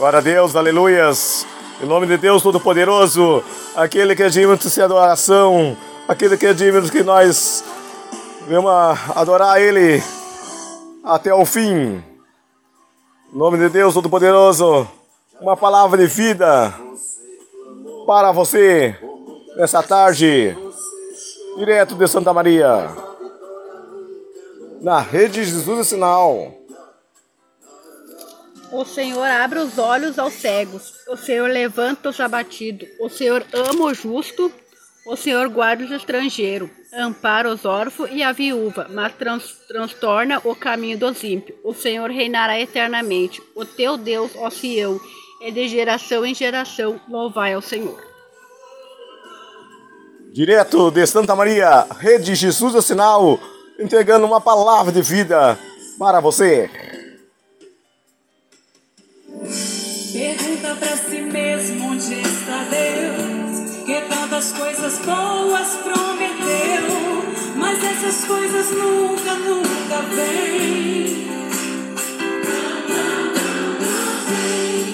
Glória 0.00 0.18
a 0.18 0.22
Deus, 0.22 0.56
aleluias. 0.56 1.46
Em 1.78 1.84
nome 1.84 2.06
de 2.06 2.16
Deus 2.16 2.42
Todo-Poderoso, 2.42 3.44
aquele 3.76 4.16
que 4.16 4.22
é 4.22 4.30
digno 4.30 4.56
de 4.56 4.80
adoração, 4.80 5.76
aquele 6.08 6.38
que 6.38 6.46
é 6.46 6.54
digno 6.54 6.88
que 6.88 7.02
nós 7.02 7.62
venhamos 8.46 8.72
adorar 9.14 9.60
Ele 9.60 10.02
até 11.04 11.34
o 11.34 11.44
fim. 11.44 12.02
Em 13.30 13.38
nome 13.38 13.58
de 13.58 13.68
Deus 13.68 13.92
Todo-Poderoso, 13.92 14.88
uma 15.38 15.54
palavra 15.54 15.98
de 15.98 16.06
vida 16.06 16.72
para 18.06 18.32
você 18.32 18.96
nessa 19.54 19.82
tarde, 19.82 20.56
direto 21.58 21.94
de 21.94 22.08
Santa 22.08 22.32
Maria, 22.32 22.88
na 24.80 24.98
Rede 24.98 25.44
Jesus 25.44 25.88
Sinal. 25.88 26.59
O 28.72 28.84
Senhor 28.84 29.24
abre 29.24 29.58
os 29.58 29.78
olhos 29.78 30.18
aos 30.18 30.34
cegos, 30.34 30.94
o 31.08 31.16
Senhor 31.16 31.50
levanta 31.50 32.08
os 32.08 32.20
abatidos, 32.20 32.88
o 33.00 33.08
Senhor 33.08 33.44
ama 33.52 33.86
o 33.86 33.94
justo, 33.94 34.52
o 35.06 35.16
Senhor 35.16 35.48
guarda 35.48 35.84
os 35.84 35.90
estrangeiros, 35.90 36.70
ampara 36.94 37.52
os 37.52 37.64
órfãos 37.64 38.10
e 38.12 38.22
a 38.22 38.30
viúva, 38.30 38.86
mas 38.90 39.12
trans, 39.14 39.56
transtorna 39.66 40.40
o 40.44 40.54
caminho 40.54 40.96
dos 40.96 41.24
ímpios. 41.24 41.58
O 41.64 41.74
Senhor 41.74 42.10
reinará 42.10 42.60
eternamente. 42.60 43.42
O 43.56 43.64
teu 43.64 43.96
Deus, 43.96 44.30
ó 44.36 44.48
Sião, 44.50 45.00
é 45.42 45.50
de 45.50 45.66
geração 45.68 46.24
em 46.24 46.34
geração, 46.34 47.00
louvai 47.08 47.54
ao 47.54 47.62
Senhor. 47.62 48.00
Direto 50.32 50.92
de 50.92 51.04
Santa 51.08 51.34
Maria, 51.34 51.88
Rede 51.98 52.36
Jesus 52.36 52.72
do 52.72 52.80
Sinal, 52.80 53.40
entregando 53.80 54.26
uma 54.26 54.40
palavra 54.40 54.92
de 54.92 55.02
vida 55.02 55.58
para 55.98 56.20
você. 56.20 56.70
Pergunta 59.40 60.74
para 60.78 60.96
si 60.98 61.20
mesmo 61.22 61.92
onde 61.92 62.12
está 62.20 62.66
Deus, 62.68 63.84
que 63.86 64.00
tantas 64.02 64.52
coisas 64.52 64.98
boas 64.98 65.68
prometeu, 65.76 67.24
mas 67.56 67.82
essas 67.82 68.26
coisas 68.26 68.70
nunca, 68.70 69.34
nunca 69.36 70.02
vêm. 70.14 71.30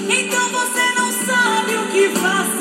Então 0.09 0.49
você 0.51 0.95
não 0.97 1.13
sabe 1.27 1.75
o 1.75 1.87
que 1.91 2.09
faz. 2.21 2.56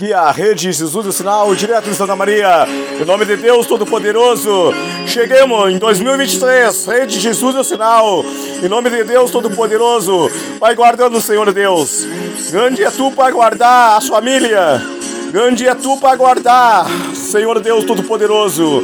Aqui 0.00 0.14
a 0.14 0.30
Rede 0.30 0.72
Jesus 0.72 1.04
do 1.04 1.12
Sinal, 1.12 1.54
direto 1.54 1.90
de 1.90 1.94
Santa 1.94 2.16
Maria. 2.16 2.66
Em 2.98 3.04
nome 3.04 3.26
de 3.26 3.36
Deus 3.36 3.66
Todo-Poderoso, 3.66 4.72
cheguemos 5.06 5.70
em 5.70 5.76
2023. 5.76 6.86
Rede 6.86 7.20
Jesus 7.20 7.54
do 7.54 7.62
Sinal. 7.62 8.24
Em 8.64 8.66
nome 8.66 8.88
de 8.88 9.04
Deus 9.04 9.30
Todo-Poderoso, 9.30 10.30
vai 10.58 10.74
guardando 10.74 11.18
o 11.18 11.20
Senhor 11.20 11.52
Deus. 11.52 12.06
Grande 12.50 12.82
é 12.82 12.90
tu 12.90 13.10
para 13.10 13.30
guardar 13.30 13.98
a 13.98 14.00
família. 14.00 14.82
Grande 15.30 15.68
é 15.68 15.74
tu 15.74 15.98
para 15.98 16.16
guardar, 16.16 16.86
Senhor 17.14 17.60
Deus 17.60 17.84
Todo-Poderoso. 17.84 18.82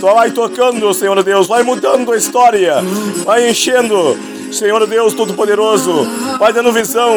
vai 0.00 0.32
tocando, 0.32 0.92
Senhor 0.92 1.22
Deus, 1.22 1.46
vai 1.46 1.62
mudando 1.62 2.10
a 2.10 2.16
história, 2.16 2.82
vai 3.24 3.48
enchendo. 3.48 4.18
Senhor 4.52 4.86
Deus 4.86 5.14
Todo-Poderoso, 5.14 6.06
vai 6.38 6.52
dando 6.52 6.72
visão, 6.72 7.16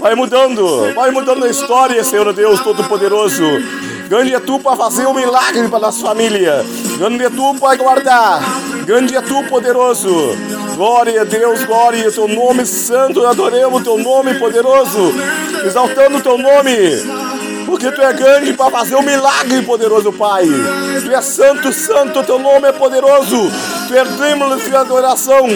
vai 0.00 0.14
mudando, 0.14 0.92
vai 0.94 1.10
mudando 1.10 1.44
a 1.44 1.48
história, 1.48 2.02
Senhor 2.04 2.32
Deus 2.32 2.60
Todo-Poderoso. 2.60 3.44
Grande 4.08 4.34
é 4.34 4.40
tu 4.40 4.58
para 4.58 4.74
fazer 4.74 5.06
um 5.06 5.12
milagre 5.12 5.68
para 5.68 5.80
nossa 5.80 6.00
família. 6.00 6.64
Grande 6.96 7.24
é 7.24 7.28
tu 7.28 7.54
para 7.56 7.76
guardar. 7.76 8.42
Grande 8.86 9.14
é 9.14 9.20
tu, 9.20 9.44
poderoso. 9.44 10.34
Glória 10.76 11.20
a 11.20 11.24
Deus, 11.24 11.62
glória 11.64 12.10
teu 12.10 12.26
nome 12.26 12.64
santo. 12.64 13.26
Adoremos 13.26 13.82
teu 13.82 13.98
nome 13.98 14.38
poderoso. 14.38 15.12
Exaltando 15.62 16.22
teu 16.22 16.38
nome. 16.38 16.78
Porque 17.68 17.92
tu 17.92 18.00
é 18.00 18.14
grande 18.14 18.54
para 18.54 18.70
fazer 18.70 18.96
um 18.96 19.02
milagre, 19.02 19.60
poderoso 19.60 20.10
Pai. 20.10 20.46
Tu 21.04 21.12
é 21.12 21.20
santo, 21.20 21.70
santo, 21.70 22.24
teu 22.24 22.38
nome 22.38 22.66
é 22.66 22.72
poderoso. 22.72 23.52
Tu 23.86 23.94
é 23.94 24.04
trêmulo 24.06 24.56
de 24.56 24.74
adoração. 24.74 25.46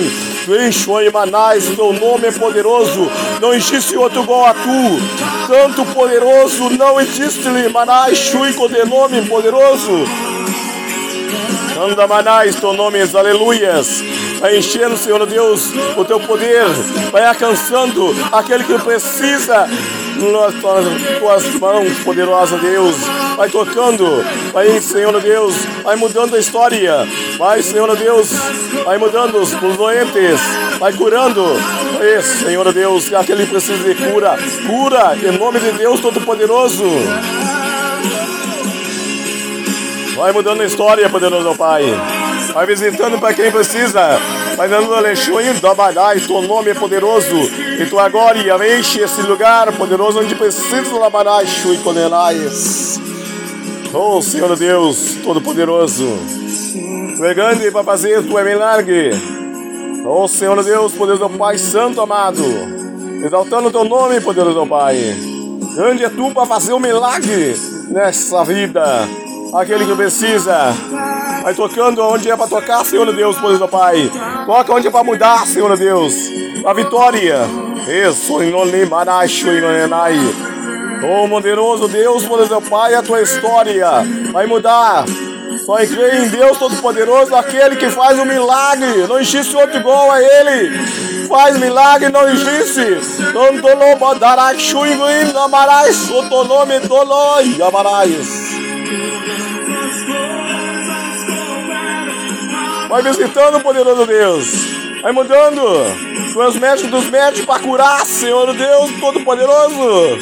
Tu 0.45 0.55
enche 0.55 0.91
em 0.91 1.11
Manais, 1.11 1.65
teu 1.75 1.91
nome 1.95 2.27
é 2.27 2.33
poderoso. 2.33 3.11
Não 3.41 3.55
existe 3.55 3.97
outro 3.97 4.25
igual 4.25 4.45
a 4.45 4.53
tu. 4.53 5.49
Tanto 5.49 5.87
poderoso, 5.87 6.69
não 6.77 7.01
existe 7.01 7.49
Manais, 7.73 8.19
Chui, 8.19 8.53
com 8.53 8.69
teu 8.69 8.87
nome 8.87 9.23
poderoso. 9.23 10.05
Anda 11.81 12.07
Manais, 12.07 12.57
teu 12.57 12.75
nome, 12.75 12.99
aleluias. 13.01 14.05
Vai 14.39 14.59
enchendo, 14.59 14.99
Senhor 14.99 15.25
Deus, 15.25 15.71
o 15.97 16.05
teu 16.05 16.21
poder. 16.21 16.67
Vai 17.11 17.25
alcançando 17.25 18.15
aquele 18.31 18.65
que 18.65 18.79
precisa 18.81 19.67
nas 20.17 20.55
tuas, 21.19 21.61
mãos, 21.61 21.99
poderosa 22.05 22.57
Deus. 22.59 22.97
Vai 23.37 23.49
tocando, 23.49 24.25
vai, 24.53 24.81
Senhor 24.81 25.21
Deus, 25.21 25.55
vai 25.83 25.97
mudando 25.97 26.37
a 26.37 26.39
história. 26.39 27.07
Vai, 27.39 27.63
Senhor 27.63 27.97
Deus, 27.97 28.31
vai 28.85 28.99
mudando 28.99 29.39
os, 29.41 29.51
doentes, 29.51 30.41
vai 30.79 30.93
curando. 30.93 31.43
Vai, 31.99 32.23
Senhor 32.23 32.73
Deus, 32.73 33.13
aquele 33.13 33.45
que 33.45 33.51
precisa 33.51 33.83
de 33.83 33.95
cura. 33.95 34.37
Cura, 34.67 35.17
em 35.17 35.39
nome 35.39 35.61
de 35.61 35.73
Deus 35.73 36.01
Todo-Poderoso. 36.01 36.85
Vai 40.17 40.33
mudando 40.33 40.61
a 40.61 40.67
história, 40.67 41.09
poderoso 41.09 41.57
Pai. 41.57 41.85
Vai 42.53 42.67
visitando 42.67 43.19
para 43.19 43.33
quem 43.33 43.51
precisa. 43.51 44.19
Vai 44.57 44.69
dando 44.69 44.95
Alexandre, 44.95 45.59
trabalhar. 45.61 46.21
Teu 46.21 46.43
nome 46.43 46.71
é 46.71 46.75
poderoso. 46.75 47.35
E 47.81 47.87
tu 47.87 47.99
agora 47.99 48.39
enche 48.79 49.01
esse 49.01 49.23
lugar 49.23 49.73
poderoso 49.73 50.21
onde 50.21 50.35
precisa 50.35 50.83
trabalhar. 50.83 51.43
E 51.45 51.79
condenais. 51.79 53.01
Oh, 53.95 54.21
Senhor 54.21 54.57
Deus, 54.57 55.17
Todo-Poderoso. 55.23 56.19
Tu 57.17 57.25
é 57.25 57.35
grande 57.35 57.71
para 57.71 57.85
fazer 57.85 58.23
tua 58.23 58.43
milagre. 58.43 59.11
Oh, 60.05 60.27
Senhor 60.29 60.63
Deus, 60.63 60.93
poderoso 60.93 61.29
Pai 61.31 61.57
Santo 61.59 62.01
amado. 62.01 62.45
Exaltando 63.25 63.71
teu 63.71 63.85
nome, 63.85 64.21
poderoso 64.21 64.67
Pai. 64.67 64.99
Grande 65.75 66.05
é 66.05 66.09
tu 66.11 66.31
para 66.33 66.47
fazer 66.47 66.73
um 66.73 66.81
milagre 66.81 67.55
nessa 67.91 68.45
vida 68.45 69.09
aquele 69.55 69.85
que 69.85 69.95
precisa. 69.95 70.75
Vai 71.43 71.55
tocando 71.55 72.03
onde 72.03 72.31
é 72.31 72.37
para 72.37 72.49
tocar, 72.49 72.85
Senhor 72.85 73.13
Deus, 73.15 73.37
poderoso 73.37 73.69
Pai. 73.69 74.11
Toca 74.47 74.73
onde 74.73 74.89
é 74.89 74.91
para 74.91 75.05
mudar, 75.05 75.47
Senhor 75.47 75.77
Deus. 75.77 76.15
A 76.65 76.73
vitória. 76.73 77.41
Isso, 78.09 78.43
em 78.43 78.51
nome 78.51 78.87
maracho, 78.87 79.49
em 79.51 79.61
Oh, 81.05 81.29
poderoso 81.29 81.89
Deus, 81.89 82.25
poderoso 82.25 82.63
Pai, 82.71 82.95
a 82.95 83.03
tua 83.03 83.21
história 83.21 83.89
vai 84.33 84.47
mudar. 84.47 85.05
Só 85.67 85.77
crê 85.77 86.19
em 86.19 86.29
Deus 86.29 86.59
Todo-Poderoso, 86.59 87.35
aquele 87.35 87.77
que 87.77 87.89
faz 87.91 88.19
um 88.19 88.25
milagre. 88.25 89.07
Não 89.07 89.19
existe 89.19 89.55
outro 89.57 89.79
igual 89.79 90.11
a 90.11 90.21
Ele. 90.21 90.79
Faz 91.29 91.59
milagre, 91.59 92.09
não 92.09 92.29
existe. 92.29 93.23
Tanto 93.33 93.67
lobo 93.77 94.15
dará 94.17 94.57
chuinguim, 94.59 95.37
amarais, 95.37 96.11
o 96.11 96.29
teu 96.29 96.45
nome, 96.45 96.81
doloi, 96.81 97.63
amarais. 97.63 98.72
Vai 102.89 103.03
visitando, 103.03 103.61
poderoso 103.61 104.05
Deus. 104.07 104.47
Vai 105.01 105.13
mudando. 105.13 105.63
Tu 106.33 106.43
és 106.43 106.83
dos 106.83 107.07
médicos 107.11 107.45
para 107.47 107.63
curar, 107.63 108.05
Senhor 108.05 108.55
Deus 108.55 108.91
Todo-Poderoso. 109.01 110.19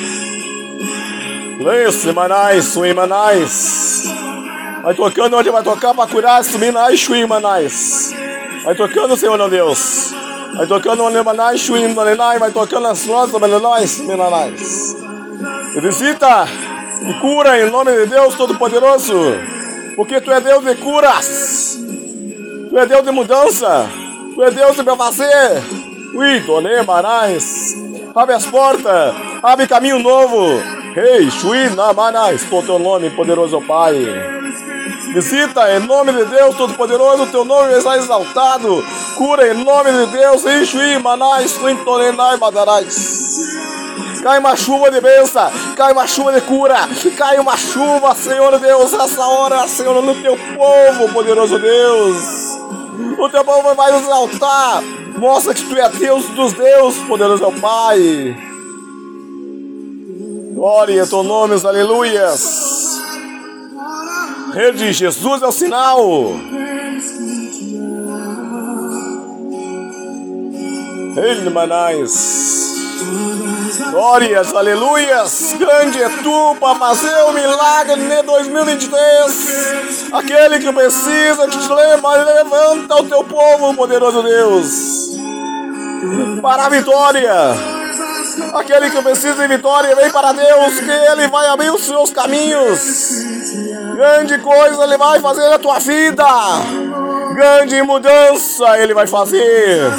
Leia 1.60 1.90
semanais, 1.92 2.64
suimanais. 2.66 4.04
Vai 4.82 4.94
tocando 4.94 5.36
onde 5.36 5.50
vai 5.50 5.62
tocar 5.62 5.94
para 5.94 6.10
curar, 6.10 6.44
suminais, 6.44 7.00
suimanais. 7.00 8.14
Vai 8.64 8.74
tocando, 8.74 9.16
Senhor 9.16 9.50
Deus. 9.50 10.14
Vai 10.54 10.66
tocando 10.66 11.04
onde 11.04 11.22
manais, 11.22 11.60
suimanais. 11.60 12.40
Vai 12.40 12.50
tocando 12.50 12.86
as 12.86 13.04
nossas, 13.04 13.98
menonais. 13.98 14.96
E 15.76 15.80
visita 15.80 16.48
cura 17.20 17.61
em 17.61 17.70
nome 17.70 17.92
de 17.92 18.07
Deus 18.07 18.34
Todo-Poderoso. 18.34 19.14
Porque 19.96 20.20
tu 20.20 20.30
é 20.30 20.40
Deus 20.40 20.64
de 20.64 20.74
curas. 20.76 21.78
Tu 22.68 22.78
é 22.78 22.86
Deus 22.86 23.05
de 23.05 23.11
mudança. 23.11 23.88
Tu 24.34 24.42
é 24.42 24.51
Deus 24.51 24.76
de 24.76 24.82
pra 24.82 24.96
fazer. 24.96 25.62
Ui, 26.14 26.40
Tone 26.40 26.82
Marais. 26.86 27.74
Abre 28.14 28.34
as 28.34 28.46
portas. 28.46 29.14
Abre 29.42 29.66
caminho 29.66 29.98
novo. 29.98 30.61
Rei, 30.94 31.30
Shui 31.30 31.68
Namanais. 31.70 32.44
Por 32.44 32.64
teu 32.64 32.78
nome, 32.78 33.11
poderoso 33.11 33.61
Pai. 33.61 33.94
Visita 35.12 35.70
em 35.76 35.80
nome 35.80 36.12
de 36.12 36.24
Deus 36.24 36.57
Todo-Poderoso. 36.57 37.26
Teu 37.26 37.44
nome 37.44 37.72
está 37.74 37.96
exaltado. 37.96 38.84
Cura 39.16 39.53
em 39.53 39.64
nome 39.64 39.90
de 39.92 40.07
Deus. 40.07 40.42
Shui 40.68 40.98
Manais. 40.98 41.53
Twintonenai 41.53 42.36
Madarais. 42.38 43.51
Cai 44.22 44.38
uma 44.38 44.54
chuva 44.54 44.90
de 44.90 45.00
bênção, 45.00 45.50
cai 45.76 45.92
uma 45.92 46.06
chuva 46.06 46.32
de 46.32 46.40
cura, 46.42 46.76
cai 47.16 47.38
uma 47.38 47.56
chuva, 47.56 48.14
Senhor 48.14 48.58
Deus, 48.58 48.92
essa 48.92 49.24
hora, 49.24 49.66
Senhor, 49.66 50.02
no 50.02 50.14
teu 50.14 50.36
povo, 50.56 51.12
poderoso 51.12 51.58
Deus. 51.58 52.16
O 53.18 53.28
teu 53.30 53.44
povo 53.44 53.74
vai 53.74 53.96
exaltar, 53.96 54.82
mostra 55.16 55.54
que 55.54 55.64
tu 55.64 55.76
é 55.76 55.88
Deus 55.88 56.26
dos 56.30 56.52
deuses, 56.52 57.02
poderoso 57.04 57.50
Pai. 57.60 58.36
Glória 60.54 61.02
a 61.02 61.06
teu 61.06 61.22
nome, 61.22 61.54
aleluias. 61.64 63.00
Rede 64.52 64.92
Jesus 64.92 65.40
é 65.40 65.46
o 65.46 65.52
sinal. 65.52 66.00
Ele 71.16 71.50
manais. 71.50 72.69
Glórias, 73.90 74.55
aleluias! 74.55 75.55
Grande 75.59 76.03
é 76.03 76.09
tu 76.22 76.57
para 76.61 76.74
fazer 76.78 77.22
o 77.28 77.32
milagre 77.32 77.96
de 77.96 78.22
2023. 78.22 80.12
Aquele 80.12 80.59
que 80.59 80.72
precisa 80.72 81.48
te 81.48 81.72
leva, 81.72 82.16
levanta 82.16 82.96
o 82.96 83.05
teu 83.05 83.24
povo, 83.24 83.74
poderoso 83.74 84.22
Deus, 84.22 85.11
para 86.42 86.66
a 86.66 86.68
vitória. 86.68 87.34
Aquele 88.55 88.90
que 88.90 89.03
precisa 89.03 89.34
de 89.34 89.48
vitória, 89.48 89.96
vem 89.96 90.11
para 90.11 90.32
Deus, 90.32 90.80
que 90.80 90.90
Ele 90.90 91.26
vai 91.28 91.46
abrir 91.48 91.70
os 91.70 91.82
seus 91.82 92.11
caminhos. 92.11 93.24
Grande 93.94 94.38
coisa 94.38 94.84
Ele 94.84 94.98
vai 94.98 95.20
fazer 95.20 95.48
na 95.48 95.59
tua 95.59 95.78
vida. 95.78 96.26
Grande 97.34 97.82
mudança 97.82 98.78
Ele 98.78 98.94
vai 98.94 99.07
fazer. 99.07 99.90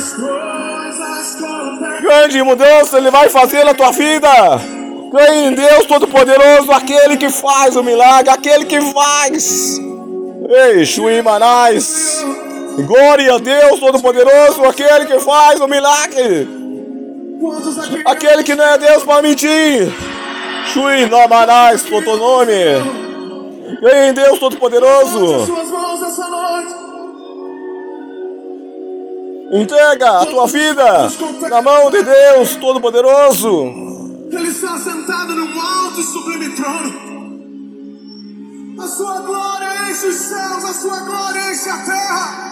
Grande 2.02 2.44
mudança 2.44 2.98
Ele 2.98 3.12
vai 3.12 3.30
fazer 3.30 3.64
na 3.64 3.74
tua 3.74 3.92
vida. 3.92 4.30
Creio 5.12 5.50
em 5.50 5.54
Deus 5.54 5.86
Todo-Poderoso, 5.86 6.72
aquele 6.72 7.18
que 7.18 7.30
faz 7.30 7.76
o 7.76 7.84
milagre, 7.84 8.30
aquele 8.30 8.66
que 8.66 8.80
faz. 8.94 9.78
Ei, 10.50 10.86
Chuí 10.86 11.22
Manais. 11.22 12.26
Glória 12.88 13.36
a 13.36 13.38
Deus 13.38 13.80
Todo-Poderoso, 13.80 14.64
aquele 14.64 15.06
que 15.06 15.20
faz 15.20 15.60
o 15.60 15.68
milagre. 15.68 16.48
Aquele 18.06 18.44
que 18.44 18.56
não 18.56 18.64
é 18.64 18.78
Deus 18.78 19.04
para 19.04 19.22
mentir. 19.22 19.92
Chuí 20.68 21.06
Manais, 21.30 21.82
por 21.84 22.04
teu 22.04 22.16
nome. 22.18 22.54
Creio 23.80 24.10
em 24.10 24.14
Deus 24.14 24.40
Todo-Poderoso. 24.40 25.46
Entrega 29.52 30.22
a 30.22 30.26
tua 30.26 30.48
vida 30.48 31.10
na 31.50 31.62
mão 31.62 31.92
de 31.92 32.02
Deus 32.02 32.56
Todo-Poderoso. 32.56 34.30
Ele 34.32 34.48
está 34.48 34.80
sentado 34.80 35.36
num 35.36 35.60
alto 35.60 36.00
e 36.00 36.04
sublime 36.04 36.56
trono. 36.56 37.12
A 38.82 38.88
sua 38.88 39.20
glória 39.20 39.92
enche 39.92 40.08
os 40.08 40.16
céus, 40.16 40.64
a 40.64 40.74
sua 40.74 41.00
glória 41.02 41.52
enche 41.52 41.70
a 41.70 41.78
terra. 41.80 42.52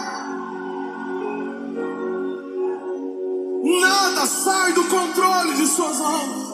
Nada 3.64 4.26
sai 4.26 4.74
do 4.74 4.84
controle 4.84 5.54
de 5.54 5.68
suas 5.68 6.00
mãos. 6.00 6.50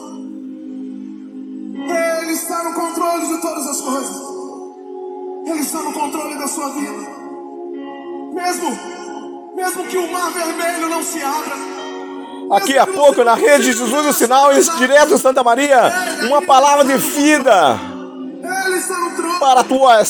Ele 1.74 2.32
está 2.32 2.62
no 2.62 2.72
controle 2.72 3.26
de 3.26 3.40
todas 3.40 3.66
as 3.66 3.80
coisas. 3.80 4.22
Ele 5.44 5.60
está 5.60 5.82
no 5.82 5.92
controle 5.92 6.38
da 6.38 6.46
sua 6.46 6.68
vida. 6.68 7.16
Mesmo, 8.32 8.95
mesmo 9.56 9.86
que 9.86 9.96
o 9.96 10.12
mar 10.12 10.30
vermelho 10.30 10.90
não 10.90 11.02
se 11.02 11.22
abra. 11.22 11.56
Aqui 12.52 12.78
a 12.78 12.86
pouco, 12.86 13.24
na 13.24 13.34
rede 13.34 13.64
de 13.64 13.72
Jesus 13.72 14.06
o 14.06 14.12
Sinal, 14.12 14.52
direto 14.76 15.18
Santa 15.18 15.42
Maria, 15.42 15.90
uma 16.28 16.42
palavra 16.42 16.84
de 16.84 16.96
vida 16.96 17.80
Ele 18.66 18.76
está 18.76 18.98
no 18.98 19.16
trono. 19.16 19.38
para 19.40 19.64
tua, 19.64 20.04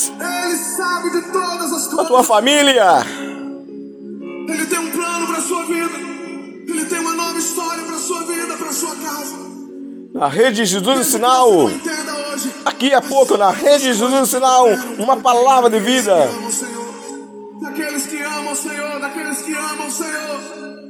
família. 2.23 3.05
Ele 4.49 4.65
tem 4.65 4.79
um 4.79 4.91
plano 4.91 5.27
para 5.27 5.41
sua 5.41 5.63
vida. 5.63 5.97
Ele 6.67 6.85
tem 6.85 6.99
uma 6.99 7.13
nova 7.13 7.39
história 7.39 7.83
para 7.83 7.97
sua 7.97 8.23
vida, 8.25 8.57
para 8.57 8.71
sua 8.73 8.95
casa. 8.95 9.47
Na 10.13 10.27
rede 10.27 10.57
de 10.57 10.65
Jesus 10.65 10.99
o 10.99 11.03
Sinal, 11.03 11.49
aqui 12.65 12.93
a 12.93 13.01
pouco, 13.01 13.37
na 13.37 13.49
rede 13.49 13.85
de 13.85 13.93
Jesus 13.93 14.13
o 14.13 14.25
Sinal, 14.25 14.67
uma 14.99 15.15
palavra 15.17 15.69
de 15.69 15.79
vida. 15.79 16.29
Amam 18.47 18.53
o 18.53 18.55
Senhor. 18.55 18.99
Daqueles 19.01 19.41
que 19.41 19.53
amam 19.53 19.87
o 19.87 19.91
Senhor, 19.91 20.86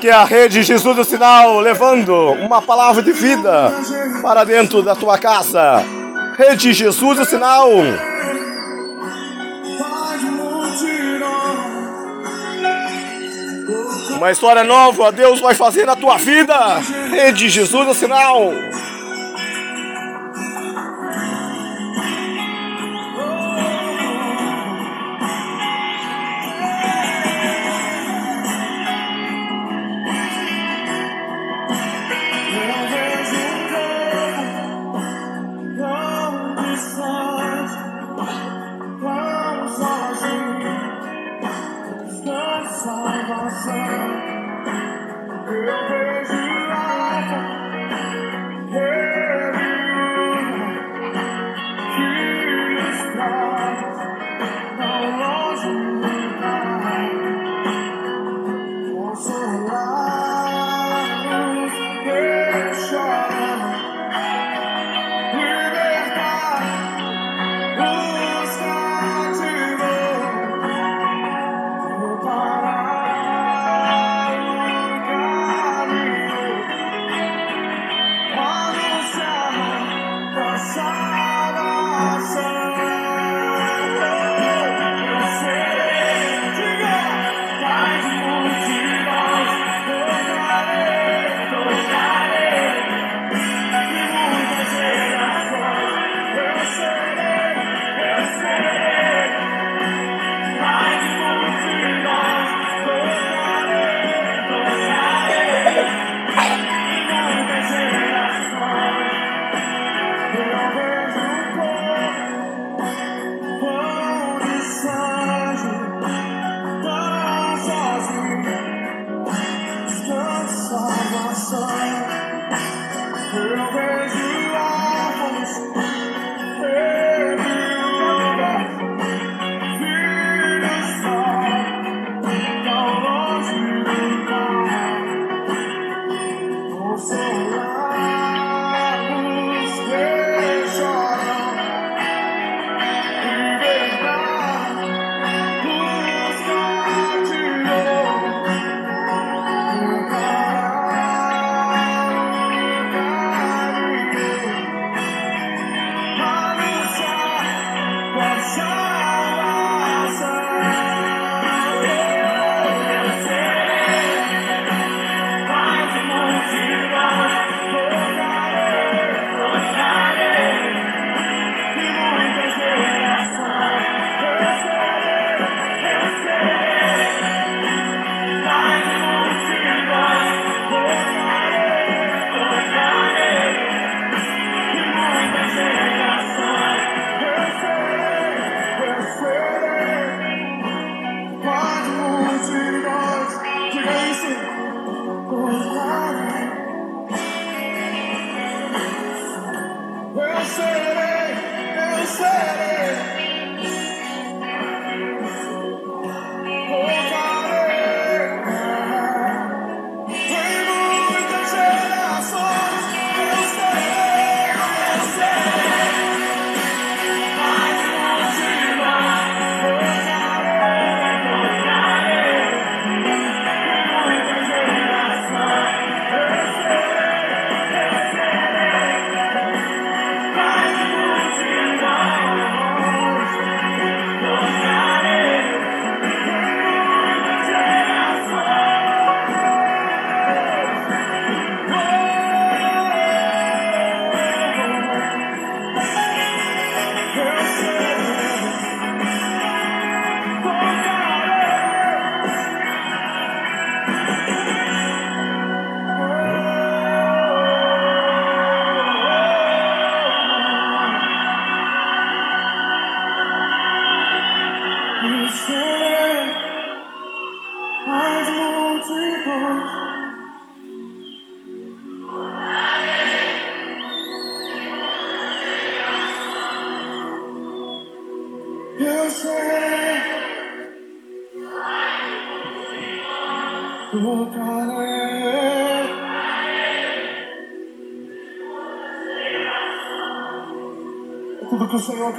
Aqui 0.00 0.08
é 0.08 0.12
a 0.12 0.24
rede 0.24 0.62
Jesus 0.62 0.96
do 0.96 1.04
Sinal, 1.04 1.60
levando 1.60 2.14
uma 2.32 2.62
palavra 2.62 3.02
de 3.02 3.12
vida 3.12 3.70
para 4.22 4.44
dentro 4.44 4.82
da 4.82 4.96
tua 4.96 5.18
casa. 5.18 5.84
Rede 6.38 6.72
Jesus 6.72 7.18
do 7.18 7.24
Sinal. 7.26 7.68
Uma 14.16 14.30
história 14.30 14.64
nova 14.64 15.12
Deus 15.12 15.38
vai 15.38 15.54
fazer 15.54 15.84
na 15.84 15.94
tua 15.94 16.16
vida. 16.16 16.56
Rede 17.10 17.50
Jesus 17.50 17.86
do 17.86 17.92
Sinal. 17.92 18.54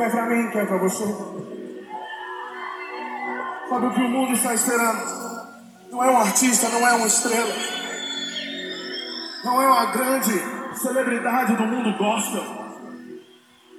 Quer 0.01 0.09
pra 0.09 0.25
mim, 0.25 0.49
quer 0.49 0.67
pra 0.67 0.77
você. 0.77 1.05
Sabe 3.69 3.85
o 3.85 3.93
que 3.93 4.01
o 4.01 4.09
mundo 4.09 4.33
está 4.33 4.53
esperando? 4.55 5.21
Não 5.91 6.03
é 6.03 6.09
um 6.09 6.17
artista, 6.17 6.69
não 6.69 6.87
é 6.87 6.93
uma 6.93 7.05
estrela. 7.05 7.53
Não 9.43 9.61
é 9.61 9.67
uma 9.67 9.85
grande 9.91 10.33
celebridade 10.75 11.55
do 11.55 11.63
mundo 11.63 11.97
gospel. 11.97 12.43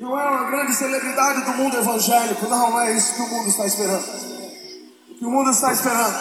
Não 0.01 0.19
é 0.19 0.29
uma 0.29 0.51
grande 0.51 0.75
celebridade 0.75 1.45
do 1.45 1.53
mundo 1.53 1.77
evangélico. 1.77 2.49
Não, 2.49 2.71
não 2.71 2.81
é 2.81 2.93
isso 2.93 3.15
que 3.17 3.23
o 3.23 3.29
mundo 3.29 3.49
está 3.49 3.67
esperando. 3.67 4.05
O 5.11 5.15
que 5.15 5.27
o 5.27 5.31
mundo 5.31 5.51
está 5.51 5.73
esperando 5.73 6.17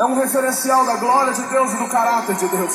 é 0.00 0.04
um 0.04 0.14
referencial 0.14 0.86
da 0.86 0.96
glória 0.96 1.32
de 1.32 1.42
Deus 1.42 1.72
e 1.72 1.76
do 1.76 1.88
caráter 1.88 2.36
de 2.36 2.48
Deus. 2.48 2.74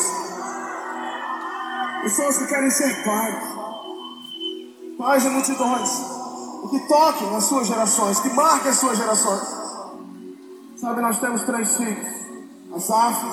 Pessoas 2.01 2.37
que 2.37 2.47
querem 2.47 2.69
ser 2.69 3.01
pais, 3.05 3.43
pais 4.97 5.23
de 5.23 5.29
multidões, 5.29 6.12
que 6.73 6.87
toquem 6.87 7.35
as 7.35 7.43
suas 7.43 7.67
gerações, 7.67 8.19
que 8.19 8.29
marquem 8.33 8.71
as 8.71 8.77
suas 8.77 8.97
gerações. 8.97 9.43
Sabe, 10.75 11.01
nós 11.01 11.19
temos 11.19 11.43
três 11.43 11.77
filhos: 11.77 12.07
Asaf, 12.75 13.23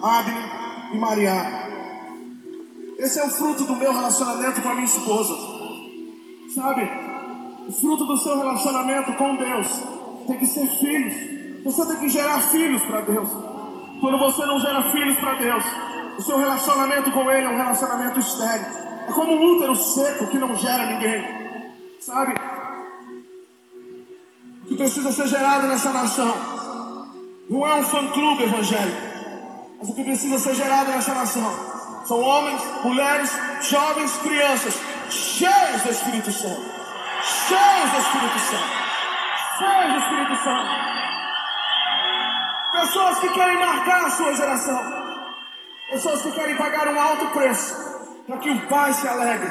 Abner 0.00 0.92
e 0.92 0.98
Maria. 0.98 1.64
Esse 2.96 3.18
é 3.18 3.24
o 3.24 3.30
fruto 3.30 3.64
do 3.64 3.74
meu 3.74 3.92
relacionamento 3.92 4.62
com 4.62 4.68
a 4.68 4.74
minha 4.74 4.86
esposa. 4.86 5.34
Sabe? 6.54 6.88
O 7.66 7.72
fruto 7.72 8.04
do 8.04 8.16
seu 8.16 8.38
relacionamento 8.38 9.12
com 9.14 9.34
Deus 9.34 9.66
tem 10.28 10.38
que 10.38 10.46
ser 10.46 10.68
filhos. 10.78 11.64
Você 11.64 11.86
tem 11.86 11.96
que 11.96 12.08
gerar 12.08 12.40
filhos 12.42 12.80
para 12.82 13.00
Deus. 13.00 13.28
Quando 14.00 14.18
você 14.18 14.46
não 14.46 14.60
gera 14.60 14.82
filhos 14.92 15.18
para 15.18 15.34
Deus, 15.34 15.64
o 16.16 16.22
seu 16.22 16.38
relacionamento 16.38 17.10
com 17.10 17.28
Ele 17.28 17.46
é 17.46 17.50
um 17.50 17.56
relacionamento 17.56 18.20
estéril. 18.20 18.66
É 19.08 19.12
como 19.12 19.32
um 19.32 19.56
útero 19.56 19.74
seco 19.74 20.28
que 20.28 20.38
não 20.38 20.54
gera 20.54 20.86
ninguém. 20.86 21.24
Sabe? 21.98 22.34
Precisa 24.84 25.12
ser 25.12 25.28
gerado 25.28 25.66
nessa 25.66 25.90
nação 25.90 26.34
não 27.48 27.66
é 27.66 27.74
um 27.76 27.82
fã-clube 27.84 28.42
evangélico, 28.42 29.00
mas 29.78 29.88
o 29.88 29.94
que 29.94 30.04
precisa 30.04 30.38
ser 30.38 30.54
gerado 30.54 30.90
nessa 30.90 31.14
nação 31.14 31.50
são 32.04 32.20
homens, 32.20 32.60
mulheres, 32.84 33.30
jovens, 33.62 34.14
crianças, 34.18 34.78
cheios 35.08 35.82
do 35.84 35.90
Espírito 35.90 36.30
Santo. 36.30 36.60
Cheios 37.48 37.90
do 37.92 37.98
Espírito 37.98 38.38
Santo. 38.40 38.64
Cheios 39.58 39.92
do 39.94 39.98
Espírito 40.00 40.44
Santo. 40.44 40.70
Pessoas 42.72 43.18
que 43.20 43.28
querem 43.30 43.58
marcar 43.58 44.04
a 44.04 44.10
sua 44.10 44.36
geração. 44.36 44.80
Pessoas 45.92 46.22
que 46.22 46.32
querem 46.32 46.56
pagar 46.56 46.88
um 46.88 47.00
alto 47.00 47.26
preço 47.28 47.74
para 48.26 48.36
que 48.36 48.50
o 48.50 48.68
Pai 48.68 48.92
se 48.92 49.08
alegre. 49.08 49.50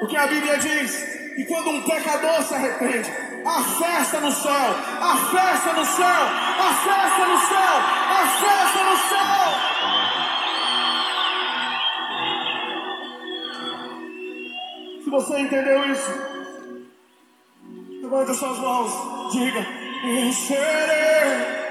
Porque 0.00 0.16
a 0.18 0.26
Bíblia 0.26 0.58
diz 0.58 1.02
que 1.34 1.46
quando 1.46 1.70
um 1.70 1.82
pecador 1.82 2.42
se 2.42 2.54
arrepende, 2.54 3.25
a 3.46 3.62
festa 3.62 4.20
no 4.20 4.32
céu, 4.32 4.74
a 5.00 5.16
festa 5.16 5.72
no 5.72 5.84
céu, 5.84 6.22
a 6.58 6.74
festa 6.74 7.26
no 7.26 7.38
céu, 7.38 7.76
a 8.10 8.26
festa 8.26 8.84
no 8.84 8.96
céu. 8.96 9.76
Se 15.04 15.10
você 15.10 15.38
entendeu 15.38 15.92
isso, 15.92 16.12
levante 18.02 18.30
as 18.32 18.36
suas 18.36 18.58
mãos, 18.58 19.32
diga: 19.32 19.64
Eu 20.04 21.65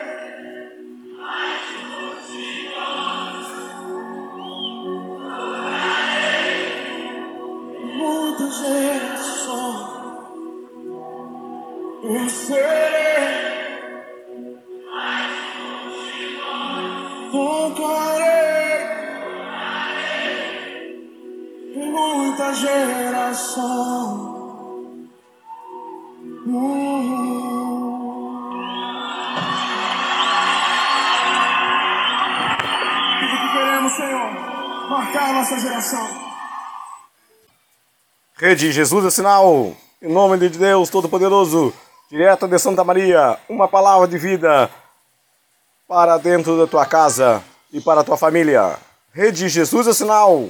Hum. 23.57 25.15
Tudo 33.19 33.37
que 33.37 33.51
queremos, 33.53 33.93
Senhor, 33.93 34.89
marcar 34.89 35.29
a 35.29 35.33
nossa 35.33 35.59
geração. 35.59 36.07
Rede 38.37 38.71
Jesus 38.73 39.05
é 39.05 39.09
sinal. 39.09 39.73
Em 40.01 40.11
nome 40.11 40.37
de 40.37 40.49
Deus 40.49 40.89
Todo-Poderoso, 40.89 41.73
direto 42.11 42.47
de 42.49 42.59
Santa 42.59 42.83
Maria, 42.83 43.39
uma 43.47 43.67
palavra 43.67 44.07
de 44.07 44.17
vida 44.17 44.69
para 45.87 46.17
dentro 46.17 46.57
da 46.57 46.67
tua 46.67 46.85
casa 46.85 47.41
e 47.71 47.79
para 47.79 48.01
a 48.01 48.03
tua 48.03 48.17
família. 48.17 48.77
Rede 49.13 49.47
Jesus 49.47 49.87
é 49.87 49.93
sinal. 49.93 50.49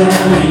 Adorar. 0.00 0.49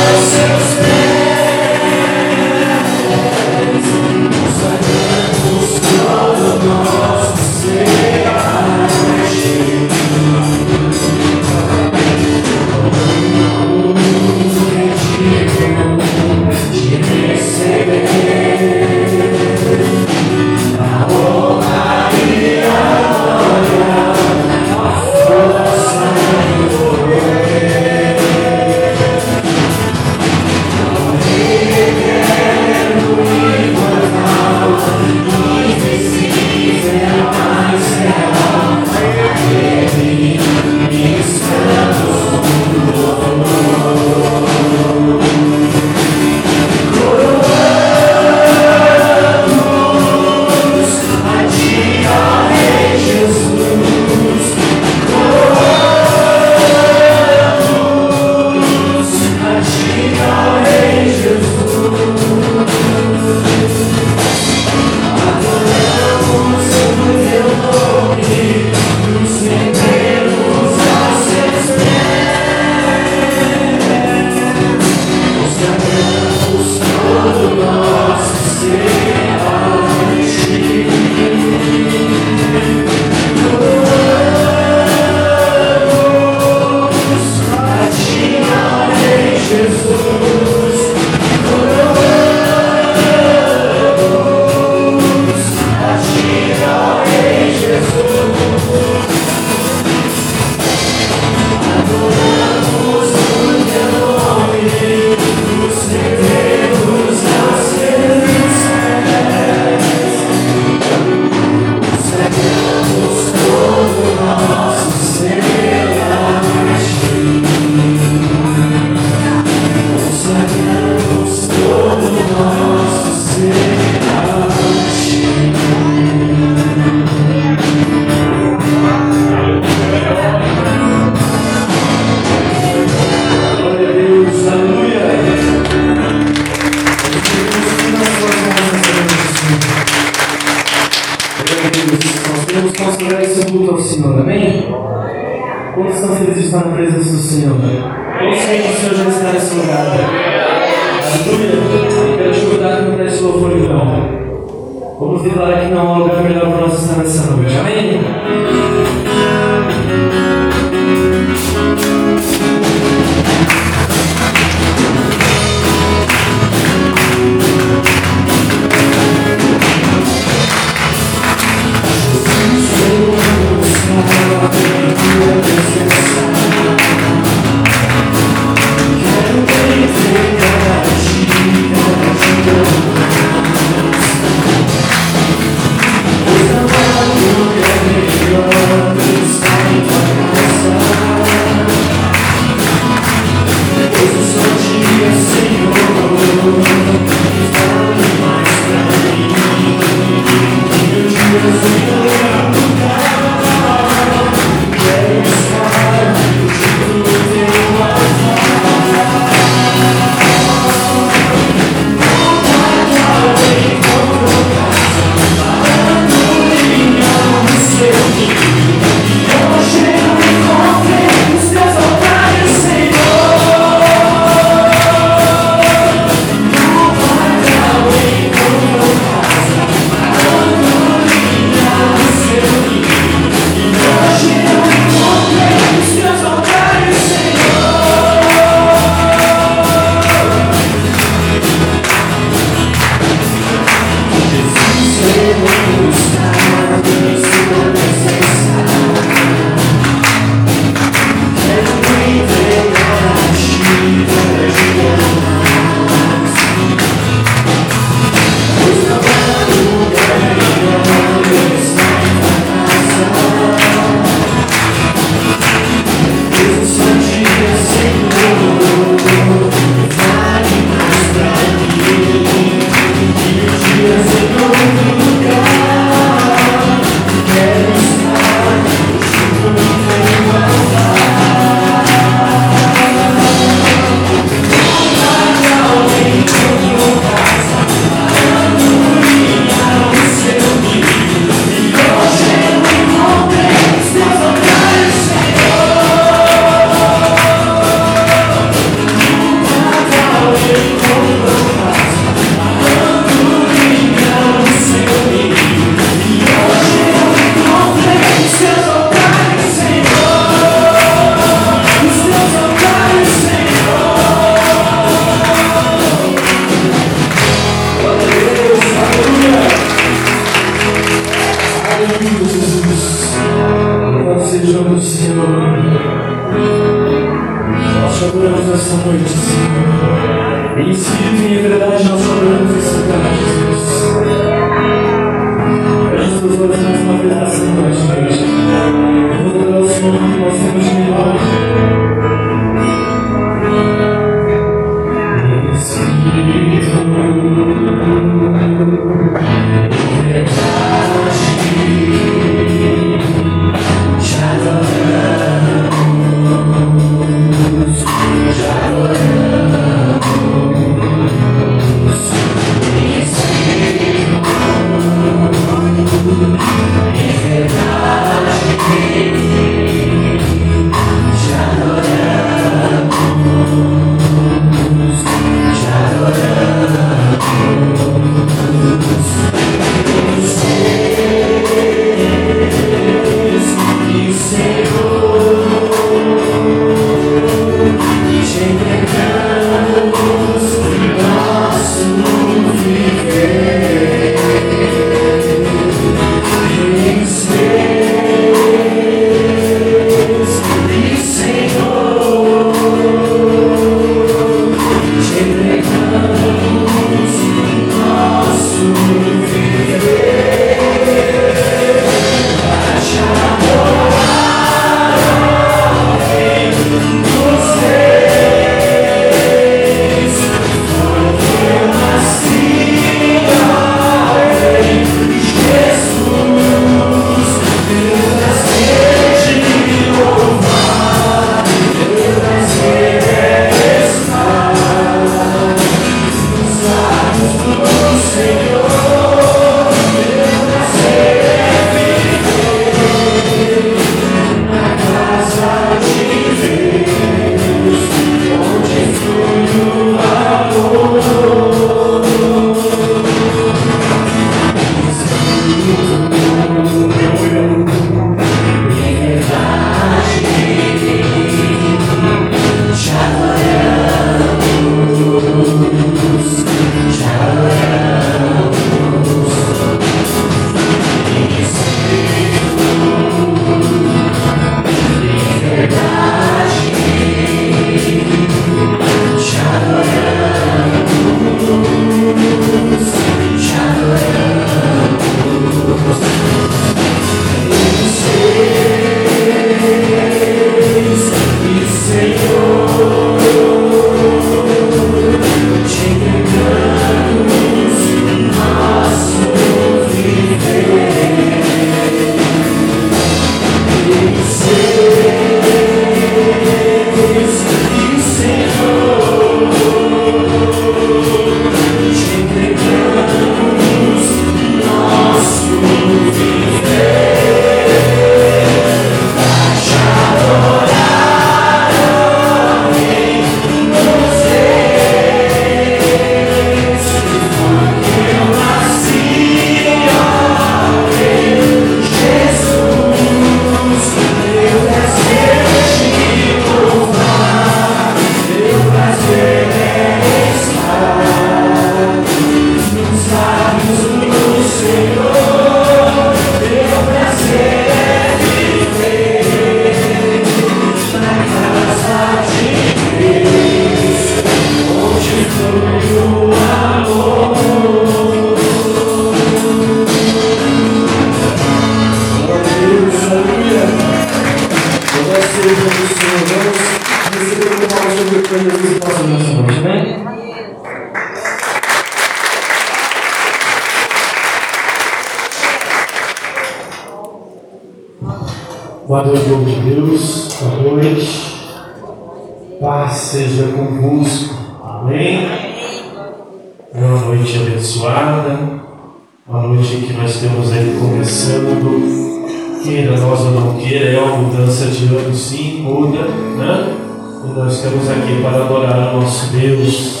Nós 597.46 597.58
estamos 597.58 597.88
aqui 597.88 598.20
para 598.22 598.42
adorar 598.42 598.92
o 598.92 599.00
nosso 599.00 599.26
Deus. 599.30 600.00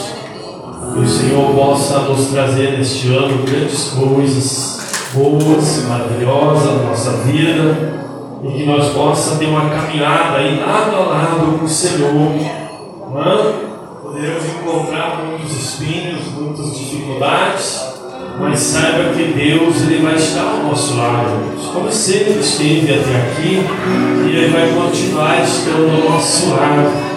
Que 0.92 0.98
o 0.98 1.08
Senhor 1.08 1.54
possa 1.54 2.00
nos 2.00 2.26
trazer 2.26 2.76
neste 2.76 3.06
ano 3.14 3.44
grandes 3.44 3.90
coisas 3.90 4.80
boas 5.14 5.78
e 5.78 5.80
maravilhosas 5.82 6.64
na 6.64 6.88
nossa 6.88 7.10
vida 7.18 8.02
e 8.42 8.48
que 8.50 8.66
nós 8.66 8.92
possamos 8.92 9.38
ter 9.38 9.46
uma 9.46 9.70
caminhada 9.70 10.38
aí 10.38 10.58
lado 10.58 10.96
a 10.96 10.98
lado 10.98 11.58
com 11.58 11.64
o 11.64 11.68
Senhor. 11.68 12.10
Não 12.10 13.22
é? 13.22 13.52
Poderemos 14.02 14.44
encontrar 14.44 15.22
muitos 15.24 15.52
espinhos, 15.52 16.22
muitas 16.36 16.76
dificuldades, 16.76 17.80
mas 18.40 18.58
saiba 18.58 19.12
que 19.12 19.22
Deus 19.22 19.82
ele 19.82 20.02
vai 20.02 20.16
estar 20.16 20.42
ao 20.42 20.64
nosso 20.64 20.96
lado, 20.96 21.72
como 21.72 21.92
sempre 21.92 22.40
esteve 22.40 22.92
até 22.92 23.16
aqui, 23.16 23.64
e 24.26 24.36
Ele 24.36 24.48
vai 24.48 24.68
continuar 24.70 25.42
estando 25.44 26.02
ao 26.02 26.10
nosso 26.10 26.50
lado, 26.50 27.15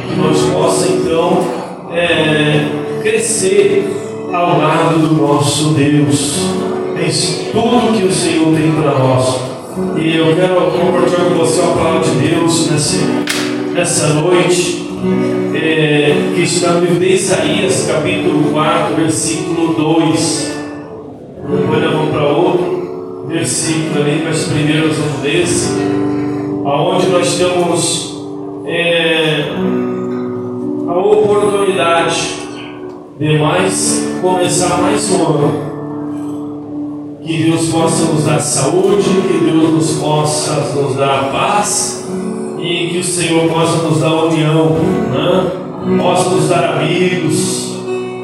que 0.00 0.16
nós 0.16 0.40
possamos 0.52 0.96
então 1.04 1.44
é, 1.92 3.00
crescer 3.02 3.88
ao 4.32 4.58
lado 4.58 4.98
do 4.98 5.14
nosso 5.14 5.70
Deus, 5.70 6.50
em 6.96 7.50
tudo 7.52 7.96
que 7.96 8.04
o 8.04 8.12
Senhor 8.12 8.54
tem 8.54 8.72
para 8.72 8.98
nós. 8.98 9.40
E 9.96 10.16
eu 10.16 10.34
quero 10.34 10.54
compartilhar 10.70 11.28
com 11.28 11.34
você 11.36 11.60
a 11.60 11.66
palavra 11.66 12.00
de 12.00 12.28
Deus 12.28 12.70
nessa, 12.70 12.96
nessa 13.72 14.08
noite, 14.14 14.86
é, 15.54 16.32
que 16.34 16.42
está 16.42 16.72
no 16.72 16.80
livro 16.80 17.00
de 17.00 17.12
Isaías, 17.12 17.86
capítulo 17.86 18.50
4, 18.52 18.96
versículo 18.96 19.74
2. 19.74 20.56
Depois 21.48 21.82
nós 21.82 21.92
vamos 21.92 22.10
para 22.10 22.26
outro 22.26 22.76
versículo 23.28 23.94
também, 23.94 24.22
mas 24.24 24.44
primeiro 24.44 24.88
nós 24.88 24.96
vamos 24.96 25.20
desse, 25.20 25.72
aonde 26.64 27.06
nós 27.08 27.36
temos 27.36 28.16
é, 28.66 29.52
a 30.88 30.98
oportunidade 30.98 32.46
de 33.18 33.38
mais 33.38 34.18
começar 34.22 34.80
mais 34.80 35.10
um 35.10 35.26
ano 35.26 35.66
que 37.24 37.42
Deus 37.42 37.68
possa 37.70 38.04
nos 38.12 38.24
dar 38.24 38.38
saúde, 38.38 39.02
que 39.02 39.44
Deus 39.44 39.70
nos 39.70 39.98
possa 39.98 40.80
nos 40.80 40.94
dar 40.94 41.32
paz 41.32 42.08
e 42.60 42.88
que 42.92 42.98
o 42.98 43.04
Senhor 43.04 43.48
possa 43.48 43.82
nos 43.82 44.00
dar 44.00 44.14
união, 44.26 44.76
né? 45.10 45.98
possa 46.00 46.30
nos 46.30 46.48
dar 46.48 46.76
amigos. 46.76 47.80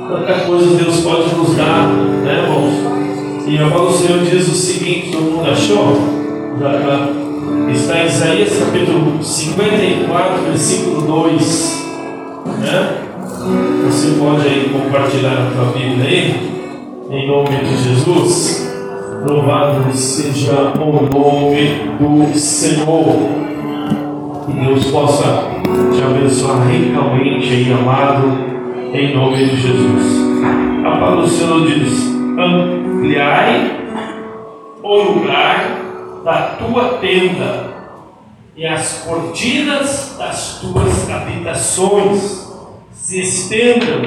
Tanta 0.09 0.41
coisa 0.47 0.77
Deus 0.77 1.01
pode 1.01 1.35
nos 1.35 1.57
dar, 1.57 1.89
né, 1.89 2.45
irmãos? 2.45 3.49
E 3.49 3.59
a 3.59 3.69
palavra 3.71 3.91
do 3.91 3.99
Senhor 3.99 4.21
diz 4.21 4.47
o 4.47 4.55
seguinte: 4.55 5.11
todo 5.11 5.23
mundo 5.23 5.51
achou? 5.51 5.97
Já, 6.61 6.79
já. 6.79 7.09
Está 7.73 8.03
em 8.03 8.07
Isaías 8.07 8.57
capítulo 8.57 9.23
54, 9.23 10.43
versículo 10.45 11.01
2. 11.03 11.82
Né? 12.63 13.09
Você 13.85 14.19
pode 14.21 14.47
aí 14.47 14.71
compartilhar 14.73 15.33
a 15.33 15.51
tua 15.51 15.73
Bíblia 15.73 16.07
aí, 16.07 16.53
em 17.11 17.27
nome 17.27 17.57
de 17.57 17.77
Jesus. 17.77 18.73
Louvado 19.27 19.93
seja 19.93 20.73
o 20.77 21.09
nome 21.99 22.31
do 22.31 22.39
Senhor. 22.39 23.17
Que 24.47 24.53
Deus 24.53 24.91
possa 24.93 25.45
te 25.93 26.03
abençoar 26.03 26.69
ricamente 26.69 27.53
aí, 27.53 27.73
amado, 27.73 28.33
em 28.95 29.15
nome 29.15 29.45
de 29.45 29.57
Jesus. 29.57 30.23
A 30.85 30.91
palavra 30.93 31.23
do 31.23 31.29
Senhor 31.29 31.67
diz: 31.67 32.15
ampliai 32.39 33.81
o 34.83 34.97
lugar 35.03 35.83
da 36.25 36.57
tua 36.59 36.99
tenda 37.01 37.73
e 38.57 38.67
as 38.67 39.05
cortinas 39.05 40.15
das 40.19 40.61
tuas 40.61 41.11
habitações 41.11 42.42
se 43.03 43.21
estendam, 43.21 44.01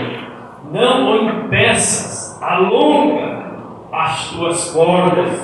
não 0.72 1.12
o 1.12 1.30
impeças, 1.30 2.42
alonga 2.42 3.44
as 3.92 4.30
tuas 4.30 4.72
cordas 4.72 5.38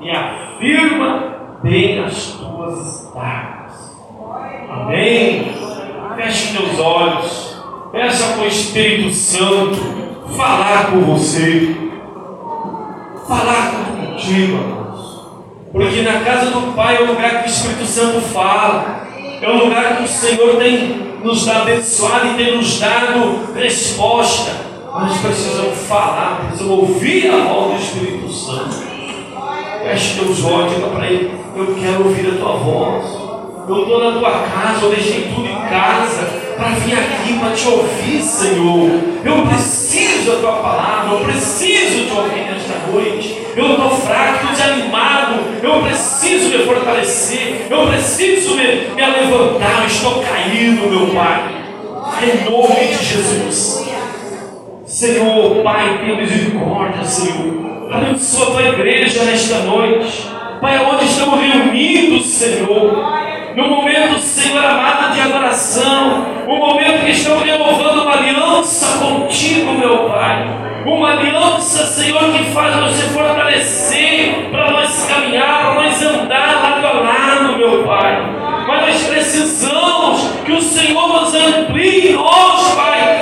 e 0.00 0.10
afirma 0.10 1.58
bem 1.62 2.02
as 2.02 2.32
tuas 2.32 3.04
estacas. 3.04 3.94
Amém? 4.70 5.52
Feche 6.16 6.56
teus 6.56 6.80
olhos, 6.80 7.62
peça 7.92 8.32
para 8.32 8.44
o 8.44 8.48
Espírito 8.48 9.12
Santo 9.12 9.76
falar 10.34 10.90
com 10.90 11.00
você, 11.02 11.76
falar 13.28 13.70
contigo, 14.00 14.56
irmãos. 14.56 15.28
Porque 15.70 16.00
na 16.00 16.20
casa 16.20 16.50
do 16.50 16.74
Pai 16.74 16.96
é 16.96 17.02
o 17.02 17.06
lugar 17.08 17.42
que 17.42 17.50
o 17.50 17.52
Espírito 17.52 17.84
Santo 17.84 18.22
fala, 18.22 19.07
é 19.40 19.48
o 19.48 19.64
lugar 19.64 19.96
que 19.98 20.04
o 20.04 20.08
Senhor 20.08 20.56
tem 20.56 21.08
nos 21.22 21.48
abençoado 21.48 22.28
e 22.28 22.34
tem 22.34 22.56
nos 22.56 22.78
dado 22.78 23.54
resposta. 23.54 24.52
Nós 24.92 25.20
precisamos 25.20 25.78
falar, 25.86 26.46
precisamos 26.48 26.78
ouvir 26.78 27.30
a 27.30 27.36
voz 27.44 27.72
do 27.72 27.82
Espírito 27.82 28.32
Santo. 28.32 28.76
Feche 29.82 30.20
teus 30.20 30.44
olhos, 30.44 30.74
para 30.92 31.06
ele: 31.06 31.32
Eu 31.56 31.74
quero 31.74 32.04
ouvir 32.04 32.28
a 32.30 32.38
tua 32.38 32.56
voz. 32.56 33.27
Eu 33.68 33.82
estou 33.82 34.02
na 34.02 34.18
tua 34.18 34.30
casa, 34.30 34.86
eu 34.86 34.90
deixei 34.90 35.30
tudo 35.34 35.46
em 35.46 35.60
casa 35.68 36.22
para 36.56 36.68
vir 36.70 36.94
aqui 36.94 37.38
para 37.38 37.50
te 37.50 37.68
ouvir, 37.68 38.22
Senhor. 38.22 38.90
Eu 39.22 39.46
preciso 39.46 40.30
da 40.32 40.40
tua 40.40 40.52
palavra, 40.52 41.12
eu 41.12 41.24
preciso 41.24 42.06
te 42.06 42.12
ouvir 42.12 42.46
nesta 42.50 42.90
noite. 42.90 43.36
Eu 43.54 43.72
estou 43.72 43.90
fraco, 43.90 44.34
estou 44.36 44.50
desanimado, 44.52 45.34
eu 45.62 45.82
preciso 45.82 46.48
me 46.48 46.64
fortalecer, 46.64 47.66
eu 47.68 47.86
preciso 47.88 48.56
me, 48.56 48.64
me 48.94 49.06
levantar, 49.06 49.82
eu 49.82 49.86
estou 49.86 50.22
caído, 50.22 50.88
meu 50.88 51.08
Pai. 51.08 51.58
Em 52.22 52.50
nome 52.50 52.86
de 52.86 53.04
Jesus. 53.04 53.86
Senhor, 54.86 55.62
Pai, 55.62 55.98
tenha 55.98 56.16
misericórdia, 56.16 57.04
Senhor. 57.04 57.92
Abençoa 57.92 58.48
a 58.48 58.50
tua 58.50 58.62
igreja 58.62 59.24
nesta 59.24 59.58
noite. 59.58 60.26
Pai, 60.58 60.84
onde 60.86 61.04
estamos 61.04 61.38
reunidos, 61.38 62.26
Senhor. 62.26 63.27
No 63.58 63.66
momento, 63.66 64.20
Senhor 64.20 64.64
amado, 64.64 65.14
de 65.14 65.20
adoração. 65.20 66.26
O 66.46 66.58
momento 66.58 67.04
que 67.04 67.10
estamos 67.10 67.42
renovando 67.42 68.02
uma 68.02 68.12
aliança 68.12 68.98
contigo, 68.98 69.72
meu 69.72 70.08
Pai. 70.08 70.46
Uma 70.86 71.10
aliança, 71.10 71.84
Senhor, 71.86 72.20
que 72.20 72.44
faz 72.52 72.76
você 72.76 73.08
fortalecer 73.08 74.48
para 74.52 74.70
nós 74.70 75.04
caminhar, 75.06 75.72
para 75.72 75.74
nós 75.74 76.00
andar 76.00 76.62
lado 76.62 76.86
a 76.86 76.92
lado, 77.00 77.58
meu 77.58 77.84
Pai. 77.84 78.22
Mas 78.68 78.86
nós 78.86 79.06
precisamos 79.08 80.20
que 80.44 80.52
o 80.52 80.62
Senhor 80.62 81.08
nos 81.08 81.34
amplie 81.34 82.12
nós, 82.12 82.74
Pai, 82.76 83.17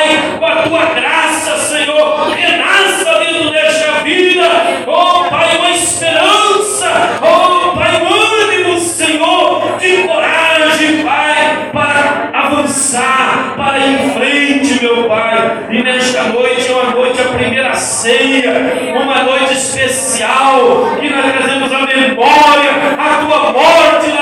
Pai, 0.00 0.38
com 0.38 0.46
a 0.46 0.62
tua 0.62 0.84
graça, 0.94 1.58
Senhor. 1.58 2.30
Renasça 2.30 3.18
dentro 3.18 3.50
desta 3.50 3.92
vida. 4.02 4.48
Oh, 4.86 5.24
Pai, 5.28 5.56
uma 5.58 5.70
esperança. 5.70 7.18
Oh, 7.20 7.76
Pai, 7.76 8.00
um 8.02 8.08
ânimo, 8.08 8.80
Senhor, 8.80 9.78
de 9.78 10.04
coragem, 10.04 11.04
Pai, 11.04 11.70
para 11.72 12.30
avançar, 12.32 13.54
para 13.56 13.78
ir 13.78 14.06
em 14.06 14.10
frente, 14.12 14.82
meu 14.82 15.06
Pai. 15.06 15.66
E 15.70 15.82
nesta 15.82 16.22
noite 16.24 16.66
é 16.66 16.74
uma 16.74 16.92
noite, 16.92 17.20
a 17.20 17.24
primeira 17.24 17.74
ceia, 17.74 18.52
uma 18.96 19.22
noite 19.22 19.52
especial, 19.52 20.96
que 20.98 21.10
nós 21.10 21.30
trazemos 21.30 21.72
a 21.72 21.80
memória, 21.80 22.70
a 22.98 23.24
tua 23.26 23.52
morte 23.52 24.19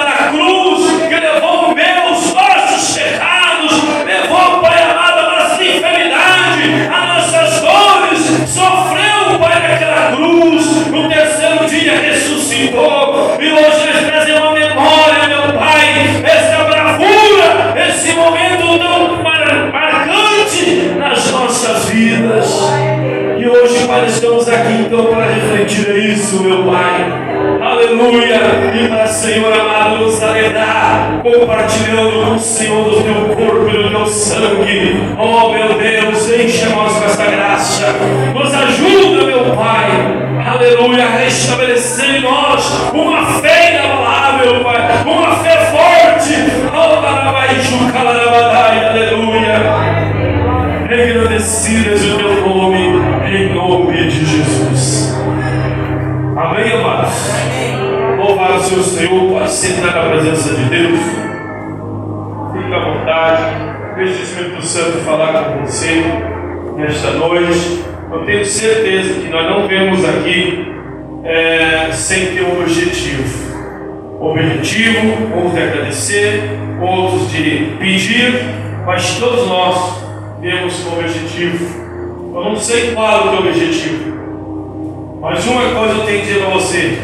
dia 11.89 12.01
ressuscitou, 12.01 13.37
e 13.41 13.51
hoje 13.51 13.87
nós 13.87 14.05
trazemos 14.07 14.43
a 14.43 14.53
memória, 14.53 15.29
meu 15.29 15.59
Pai, 15.59 16.23
essa 16.23 16.65
bravura, 16.65 17.75
esse 17.89 18.13
momento 18.13 18.79
tão 18.79 19.23
mar- 19.23 19.71
marcante 19.73 20.93
nas 20.99 21.31
nossas 21.31 21.89
vidas. 21.89 22.61
E 23.39 23.49
hoje, 23.49 23.87
Pai, 23.87 24.05
estamos 24.07 24.49
aqui 24.49 24.73
então 24.87 25.07
para 25.07 25.27
refletir 25.27 25.89
isso, 26.11 26.43
meu 26.43 26.65
Pai. 26.65 27.07
Aleluia. 27.63 28.41
E 28.75 28.89
para 28.89 29.07
Senhor 29.07 29.53
amado 29.53 29.99
nos 29.99 30.23
alegrar, 30.23 31.21
compartilhando 31.23 32.27
com 32.27 32.35
o 32.35 32.39
Senhor 32.39 32.85
do 32.85 33.03
teu 33.03 33.37
corpo 33.37 33.69
e 33.69 33.83
do 33.83 33.91
teu 33.91 34.07
sangue. 34.07 34.97
Oh 35.19 35.51
meu 35.51 35.79
Deus, 35.79 36.31
enche-nos 36.31 36.93
com 36.93 37.05
essa 37.05 37.25
graça. 37.25 37.95
Nos 38.35 38.53
ajuda, 38.55 39.25
meu 39.25 39.57
Pai. 39.57 39.88
Aleluia. 40.59 41.07
Restabelecer 41.07 42.17
em 42.17 42.21
nós 42.23 42.91
uma 42.93 43.25
fé 43.41 43.75
inabalável, 43.75 44.65
Pai. 44.65 45.05
Uma 45.07 45.37
fé 45.37 45.71
forte. 45.71 46.35
Oh. 46.75 46.99
Aleluia. 48.91 49.55
Engrandecidas 50.87 52.05
o 52.05 52.19
teu 52.19 52.49
nome, 52.49 53.01
em 53.29 53.55
nome 53.55 54.09
de 54.09 54.25
Jesus. 54.25 55.17
Amém, 56.37 56.73
amados? 56.73 57.31
Louvado 58.19 58.61
seja 58.61 58.81
o 58.81 58.83
Senhor, 58.83 59.31
pode 59.31 59.51
sentar 59.53 59.95
na 59.95 60.11
presença 60.11 60.55
de 60.57 60.65
Deus. 60.65 60.99
Fique 62.53 62.75
à 62.75 62.79
vontade. 62.81 63.43
Deixe 63.95 64.13
o 64.13 64.23
Espírito 64.25 64.63
Santo 64.67 64.99
falar 65.05 65.45
com 65.45 65.65
você 65.65 66.03
nesta 66.77 67.13
noite. 67.13 67.88
Eu 68.11 68.25
tenho 68.25 68.43
certeza 68.43 69.21
que 69.21 69.29
nós 69.29 69.51
não 69.51 69.69
vemos 69.69 70.03
aqui 70.03 70.67
é, 71.25 71.93
sem 71.93 72.29
ter 72.29 72.43
um 72.43 72.63
objetivo. 72.63 73.49
Objetivo, 74.19 74.99
uns 75.37 75.53
de 75.53 75.63
agradecer, 75.63 76.43
outros 76.81 77.31
de 77.31 77.77
pedir, 77.79 78.33
mas 78.87 79.19
todos 79.19 79.47
nós 79.47 80.03
temos 80.41 80.81
como 80.81 81.01
objetivo. 81.01 82.35
Eu 82.35 82.45
não 82.45 82.57
sei 82.57 82.93
qual 82.93 83.13
é 83.13 83.25
o 83.27 83.29
teu 83.29 83.51
objetivo, 83.51 85.19
mas 85.21 85.47
uma 85.47 85.63
coisa 85.75 85.95
eu 85.95 86.07
tenho 86.07 86.21
que 86.21 86.27
dizer 86.27 86.41
para 86.41 86.51
você: 86.55 86.99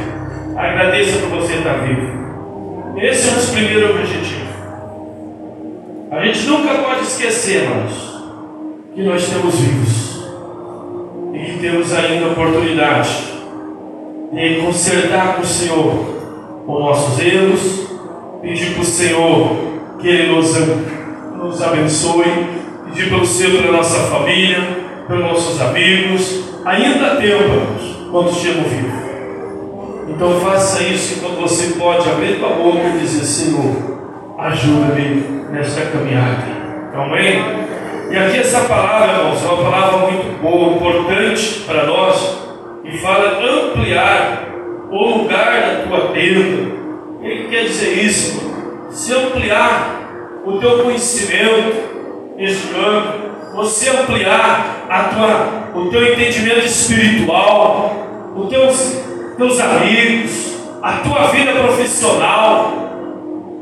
agradeça 0.56 1.18
por 1.18 1.28
você 1.40 1.54
estar 1.56 1.74
vivo. 1.84 2.96
Esse 2.96 3.28
é 3.28 3.32
um 3.32 3.34
dos 3.34 3.50
primeiros 3.50 3.90
objetivos. 3.90 4.54
A 6.10 6.24
gente 6.24 6.46
nunca 6.46 6.74
pode 6.74 7.02
esquecer, 7.02 7.68
mas 7.68 7.92
que 8.94 9.02
nós 9.02 9.22
estamos 9.22 9.60
vivos 9.60 10.13
e 11.34 11.38
que 11.40 11.58
temos 11.58 11.92
ainda 11.92 12.26
a 12.26 12.30
oportunidade 12.30 13.34
de 14.32 14.60
consertar 14.64 15.34
com 15.34 15.42
o 15.42 15.44
Senhor 15.44 16.14
os 16.66 16.80
nossos 16.80 17.18
erros, 17.18 17.88
pedir 18.40 18.72
para 18.74 18.82
o 18.82 18.84
Senhor 18.84 19.56
que 19.98 20.08
Ele 20.08 20.32
nos, 20.32 20.54
nos 21.36 21.60
abençoe, 21.60 22.24
pedir 22.86 23.10
pelo 23.10 23.26
Senhor 23.26 23.62
pela 23.62 23.76
nossa 23.76 23.98
família, 24.04 24.60
pelos 25.08 25.24
nossos 25.24 25.60
amigos. 25.60 26.44
Ainda 26.64 27.06
há 27.06 27.16
tempo, 27.16 28.10
quando 28.10 28.30
estamos 28.30 28.70
vivos. 28.70 29.04
Então 30.08 30.40
faça 30.40 30.84
isso 30.84 31.18
enquanto 31.18 31.40
você 31.40 31.74
pode 31.78 32.08
abrir 32.08 32.38
tua 32.38 32.50
boca 32.50 32.88
e 32.94 32.98
dizer, 32.98 33.24
Senhor, 33.24 33.74
ajuda-me 34.38 35.44
nesta 35.50 35.86
caminhada. 35.86 36.44
Amém? 36.94 37.73
E 38.10 38.16
aqui 38.16 38.38
essa 38.38 38.60
palavra, 38.60 39.18
irmãos, 39.18 39.42
é 39.42 39.48
uma 39.48 39.70
palavra 39.70 39.98
muito 40.10 40.40
boa, 40.40 40.76
importante 40.76 41.60
para 41.66 41.84
nós, 41.84 42.38
e 42.84 42.98
fala 42.98 43.40
ampliar 43.42 44.48
o 44.90 45.18
lugar 45.18 45.60
da 45.60 45.86
tua 45.86 46.12
tenda. 46.12 46.74
O 47.18 47.22
que 47.22 47.48
quer 47.48 47.64
dizer 47.64 48.04
isso? 48.04 48.38
Irmão? 48.38 48.90
Se 48.90 49.12
ampliar 49.14 50.42
o 50.44 50.58
teu 50.58 50.84
conhecimento 50.84 51.94
ano, 52.76 53.34
você 53.54 53.90
ampliar 53.90 54.86
a 54.88 55.02
tua, 55.04 55.80
o 55.80 55.88
teu 55.90 56.12
entendimento 56.12 56.66
espiritual, 56.66 58.32
os 58.36 58.48
teus, 58.48 59.02
teus 59.36 59.60
amigos, 59.60 60.54
a 60.82 60.92
tua 60.98 61.28
vida 61.28 61.52
profissional, 61.52 62.72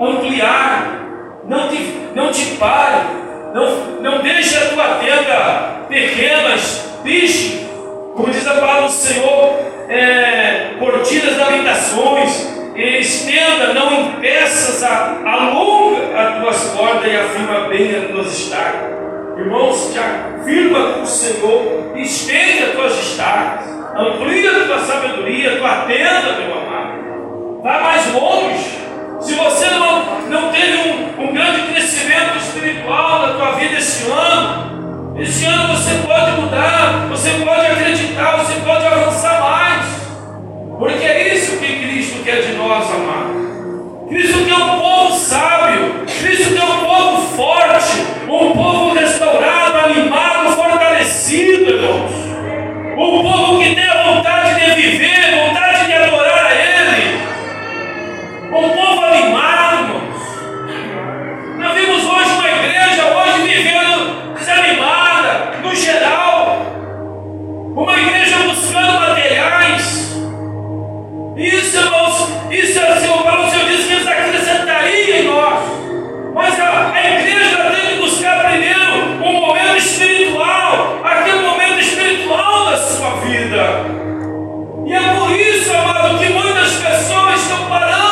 ampliar, 0.00 1.40
não 1.48 1.68
te, 1.68 1.94
não 2.14 2.30
te 2.32 2.56
pare, 2.56 3.21
não, 3.52 4.00
não 4.00 4.22
deixe 4.22 4.56
a 4.56 4.68
tua 4.68 4.84
tenda 4.96 5.86
pequena, 5.88 6.54
piche, 7.02 7.66
como 8.14 8.30
diz 8.30 8.46
a 8.46 8.54
palavra 8.54 8.82
do 8.82 8.90
Senhor, 8.90 9.60
é, 9.88 10.74
cortinas 10.78 11.34
de 11.34 11.42
habitações, 11.42 12.48
estenda, 12.74 13.74
não 13.74 13.92
impeças, 13.92 14.82
a, 14.82 15.20
alonga 15.24 16.18
as 16.18 16.40
tuas 16.40 16.64
cordas 16.76 17.12
e 17.12 17.16
afirma 17.16 17.68
bem 17.68 17.94
as 17.94 18.10
tuas 18.10 18.38
estacas. 18.38 18.92
Irmãos, 19.36 19.92
te 19.92 19.98
afirma 19.98 20.92
com 20.92 21.02
o 21.02 21.06
Senhor, 21.06 21.92
estende 21.96 22.64
as 22.64 22.70
tuas 22.72 22.98
estacas, 22.98 23.66
amplia 23.96 24.50
a 24.50 24.64
tua 24.66 24.78
sabedoria, 24.78 25.54
a 25.54 25.56
tua 25.56 25.76
tenda, 25.86 26.32
meu 26.38 26.58
amado. 26.58 27.60
Vá 27.62 27.80
mais 27.80 28.12
longe. 28.12 28.81
Se 29.22 29.34
você 29.34 29.70
não, 29.70 30.20
não 30.28 30.50
teve 30.50 30.78
um, 30.78 31.22
um 31.22 31.32
grande 31.32 31.72
crescimento 31.72 32.38
espiritual 32.38 33.26
na 33.26 33.34
tua 33.34 33.52
vida 33.52 33.76
esse 33.78 34.10
ano, 34.10 35.16
esse 35.16 35.44
ano 35.44 35.68
você 35.68 35.94
pode 36.04 36.40
mudar, 36.40 37.06
você 37.08 37.30
pode 37.44 37.66
acreditar, 37.66 38.38
você 38.38 38.60
pode 38.60 38.84
avançar 38.84 39.40
mais. 39.40 39.86
Porque 40.76 41.04
é 41.04 41.34
isso 41.36 41.58
que 41.58 41.66
Cristo 41.66 42.24
quer 42.24 42.42
de 42.42 42.54
nós, 42.54 42.90
amado. 42.90 44.06
Cristo 44.08 44.44
quer 44.44 44.56
um 44.56 44.80
povo 44.80 45.16
sábio, 45.16 46.04
Cristo 46.04 46.54
quer 46.54 46.64
um 46.64 46.84
povo 46.84 47.36
forte, 47.36 48.00
um 48.24 48.52
povo 48.52 48.94
restaurado, 48.94 49.78
animado, 49.86 50.56
fortalecido, 50.56 51.70
irmãos. 51.70 52.10
Um 52.96 53.22
povo 53.22 53.60
que 53.62 53.74
tem 53.74 53.88
a 53.88 54.02
vontade 54.02 54.60
de 54.60 54.82
viver, 54.82 55.46
vontade 55.46 55.71
E 84.84 84.94
é 84.94 85.14
por 85.14 85.30
isso, 85.30 85.72
amado, 85.74 86.18
que 86.18 86.28
muitas 86.32 86.72
pessoas 86.74 87.40
estão 87.40 87.66
parando 87.68 88.11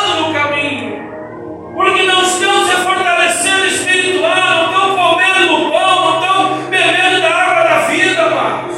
porque 1.81 2.03
não 2.03 2.21
estão 2.21 2.63
se 2.67 2.75
fortalecendo 2.75 3.65
espiritual, 3.65 4.71
não 4.71 4.71
estão 4.71 4.95
comendo 4.95 5.47
do 5.47 5.71
pão, 5.71 6.01
não 6.05 6.19
estão 6.19 6.69
bebendo 6.69 7.21
da 7.21 7.29
água 7.29 7.63
da 7.63 7.79
vida, 7.87 8.21
amados, 8.21 8.77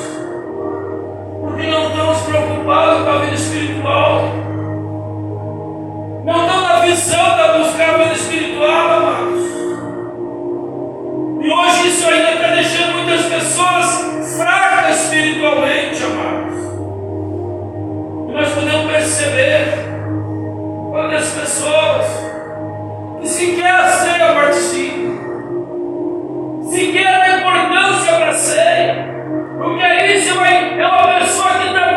porque 1.42 1.68
não 1.68 1.90
estão 1.90 2.16
se 2.16 2.32
preocupados 2.32 3.04
com 3.04 3.10
a 3.10 3.18
vida 3.18 3.36
espiritual, 3.36 4.22
não 6.24 6.46
estão 6.46 6.62
na 6.62 6.80
visão 6.80 7.38
da 7.38 7.58
buscar 7.58 7.90
a 7.90 7.98
vida 7.98 8.14
espiritual, 8.14 8.90
amados. 8.90 9.44
E 11.42 11.52
hoje 11.52 11.88
isso 11.90 12.08
ainda 12.10 12.32
está 12.32 12.48
deixando 12.56 12.94
muitas 12.94 13.26
pessoas 13.26 14.38
fracas 14.38 15.04
espiritualmente, 15.04 16.04
amados. 16.06 16.58
E 18.30 18.32
nós 18.32 18.48
podemos 18.54 18.90
perceber 18.90 19.74
quantas 20.90 21.28
pessoas 21.32 22.33
que 23.24 23.30
sequer 23.30 23.72
a 23.72 23.88
ceia 23.88 24.34
participam, 24.34 25.14
sequer 26.70 27.08
a 27.08 27.38
importância 27.38 28.14
para 28.16 28.30
a 28.30 28.34
ceia, 28.34 28.96
porque 29.58 30.06
isso 30.14 30.38
é 30.44 30.86
uma 30.86 31.20
pessoa 31.20 31.52
que 31.52 31.68
está 31.68 31.94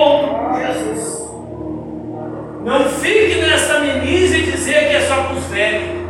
encontro 0.00 0.34
com 0.34 0.54
Jesus. 0.54 1.30
Não 2.64 2.84
fique 2.84 3.40
nessa 3.40 3.80
menise 3.80 4.42
dizer 4.42 4.88
que 4.88 4.96
é 4.96 5.00
só 5.00 5.24
para 5.24 5.34
os 5.34 5.44
velhos. 5.44 6.00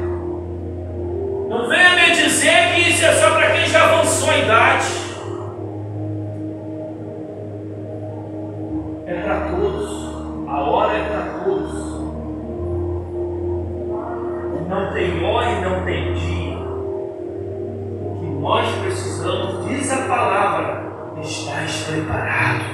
Não 1.49 1.69
venha 1.69 1.97
me 1.97 2.15
dizer 2.15 2.75
que 2.75 2.91
isso 2.91 3.05
é 3.05 3.13
só 3.13 3.31
para 3.33 3.51
quem 3.51 3.67
já 3.67 3.85
avançou 3.85 4.31
a 4.31 4.37
idade. 4.39 4.87
É 9.07 9.15
para 9.15 9.41
todos. 9.51 10.11
A 10.49 10.61
hora 10.61 10.97
é 10.97 11.05
para 11.05 11.45
todos. 11.45 11.91
Não 14.69 14.93
tem 14.93 15.25
hora 15.25 15.51
e 15.51 15.61
não 15.63 15.85
tem 15.85 16.15
dia. 16.15 16.59
O 16.59 18.19
que 18.21 18.27
nós 18.41 18.69
precisamos, 18.83 19.67
diz 19.67 19.93
a 19.93 20.07
palavra, 20.07 20.85
estás 21.21 21.83
preparado. 21.89 22.70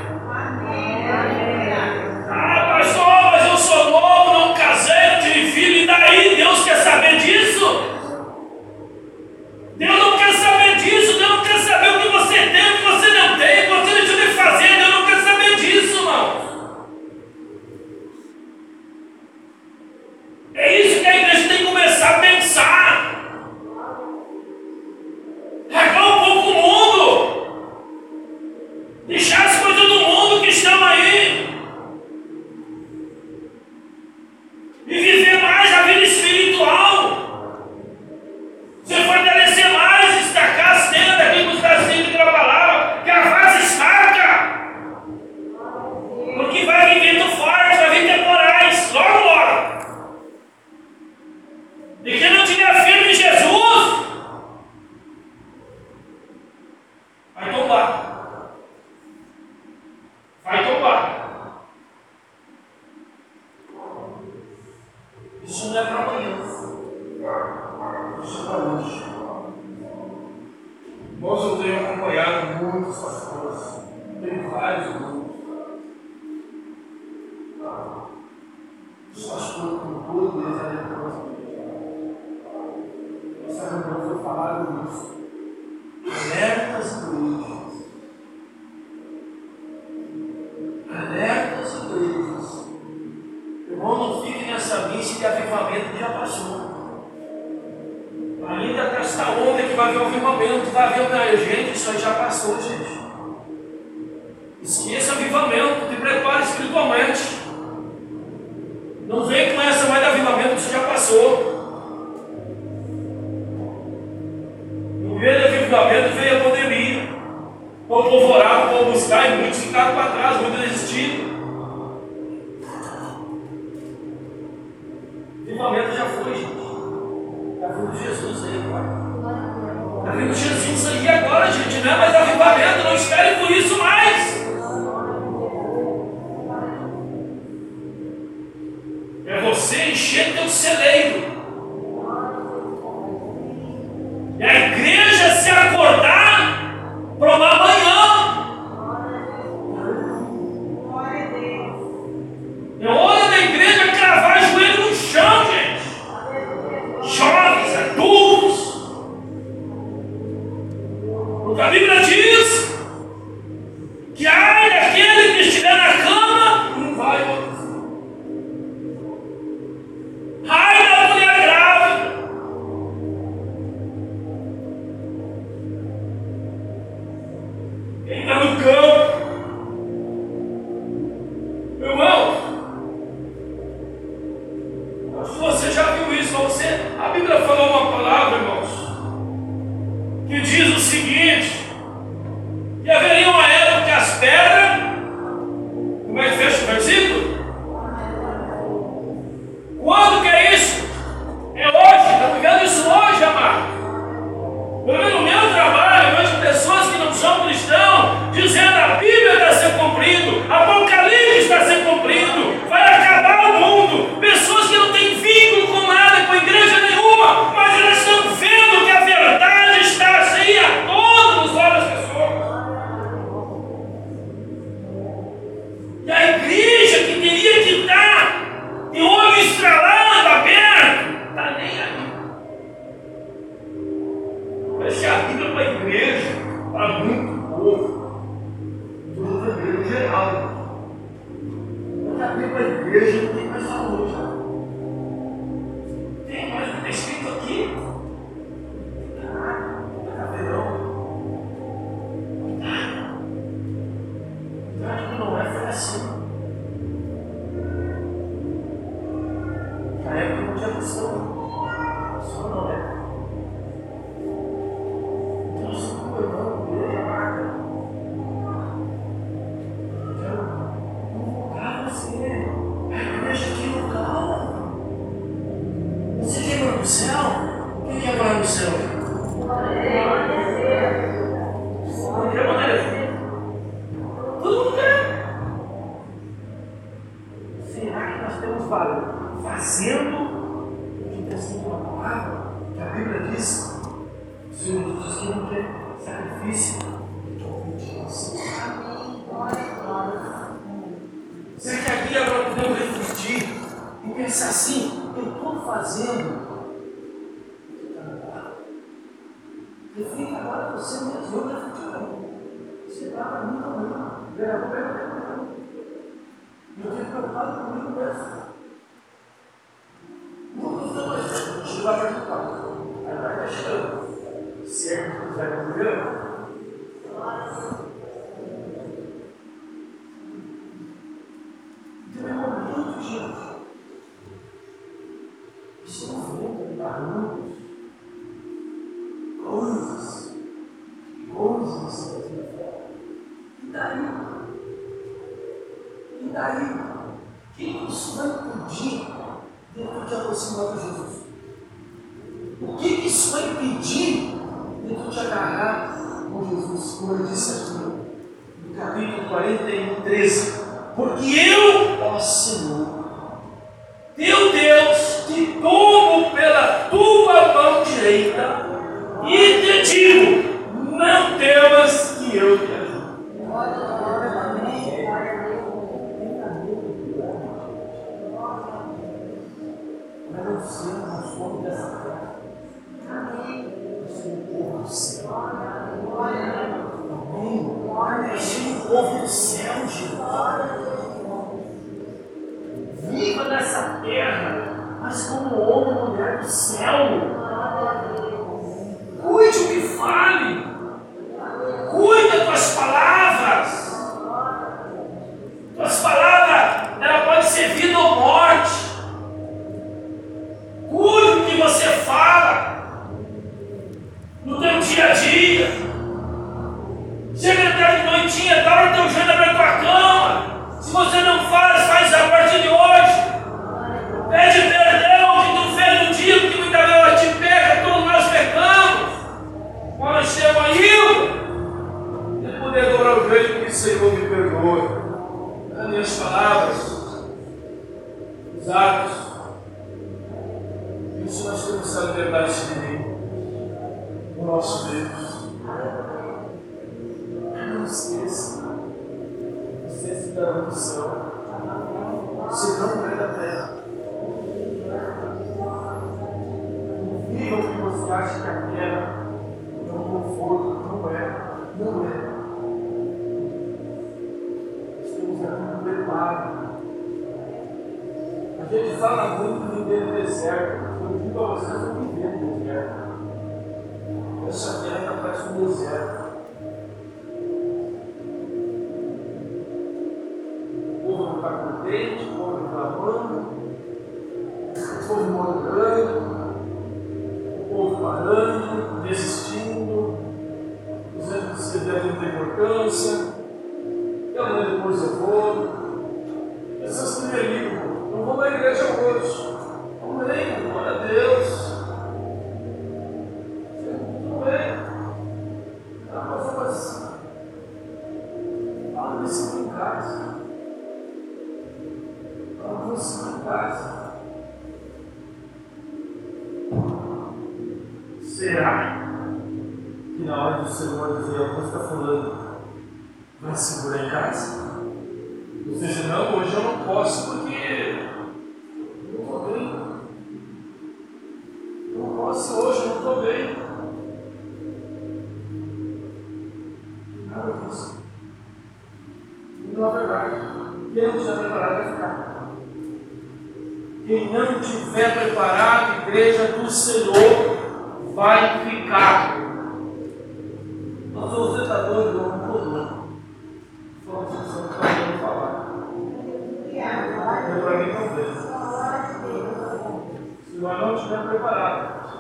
nós 560.67 560.81
não 560.81 560.95
estivemos 560.97 561.29
preparados. 561.29 562.13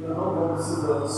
Nós 0.00 0.16
não 0.16 0.34
vamos 0.34 0.52
precisar 0.52 0.92
o 0.92 1.08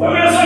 A 0.00 0.37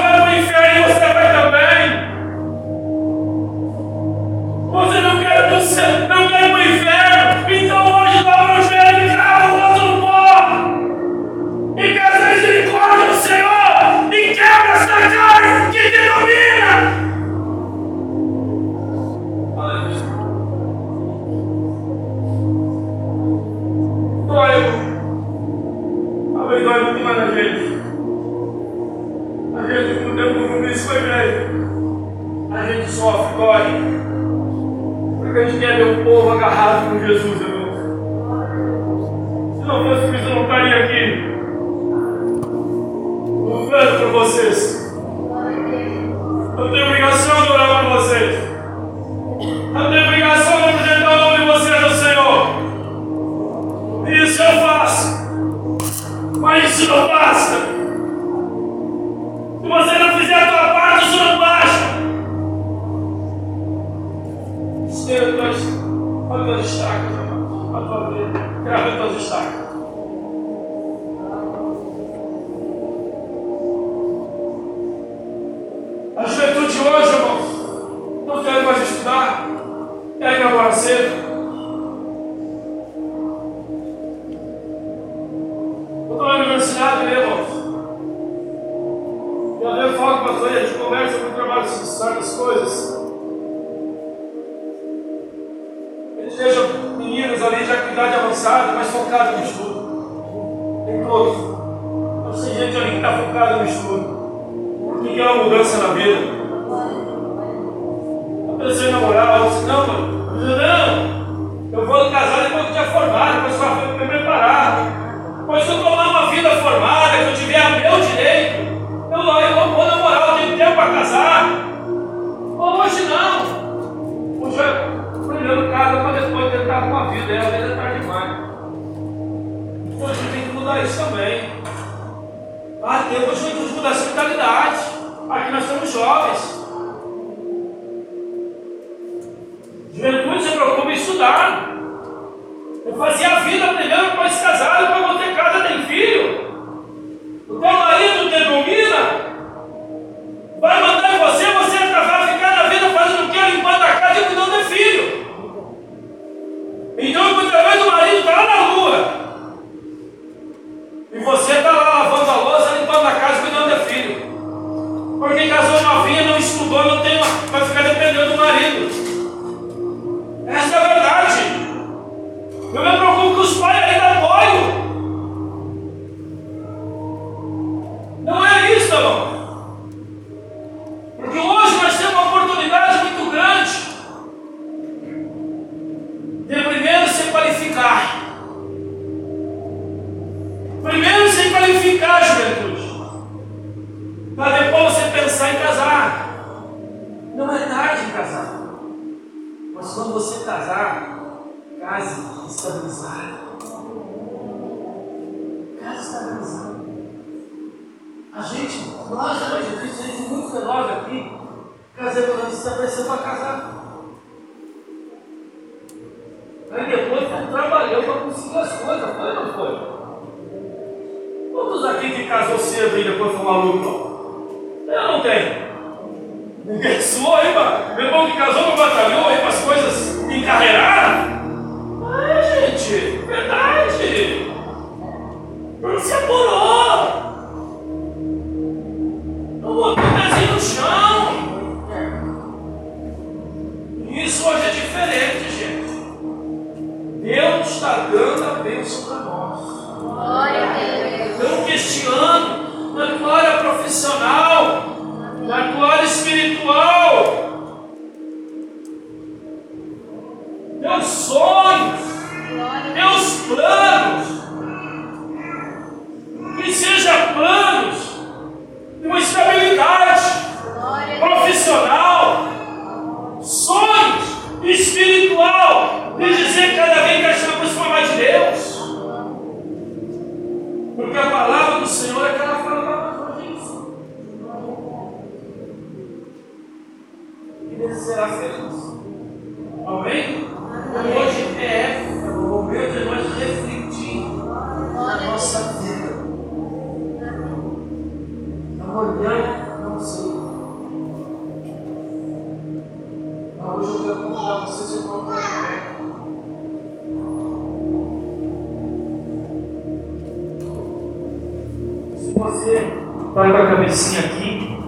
coraçãozinho 313.93 314.25
aqui, 314.25 314.79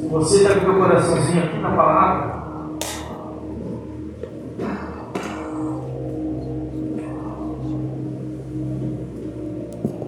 se 0.00 0.06
você 0.08 0.36
está 0.36 0.60
com 0.60 0.70
o 0.70 0.78
coraçãozinho 0.78 1.44
aqui 1.44 1.58
na 1.58 1.70
palavra, 1.76 2.42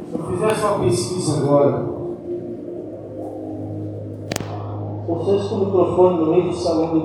se 0.08 0.14
eu 0.14 0.24
fizesse 0.30 0.64
uma 0.64 0.78
pesquisa 0.78 1.42
agora, 1.42 1.94
vocês 5.06 5.42
com 5.48 5.54
o 5.56 5.66
microfone 5.66 6.18
no 6.18 6.30
meio 6.30 6.48
do 6.48 6.56
salão 6.56 6.98
do 6.98 7.03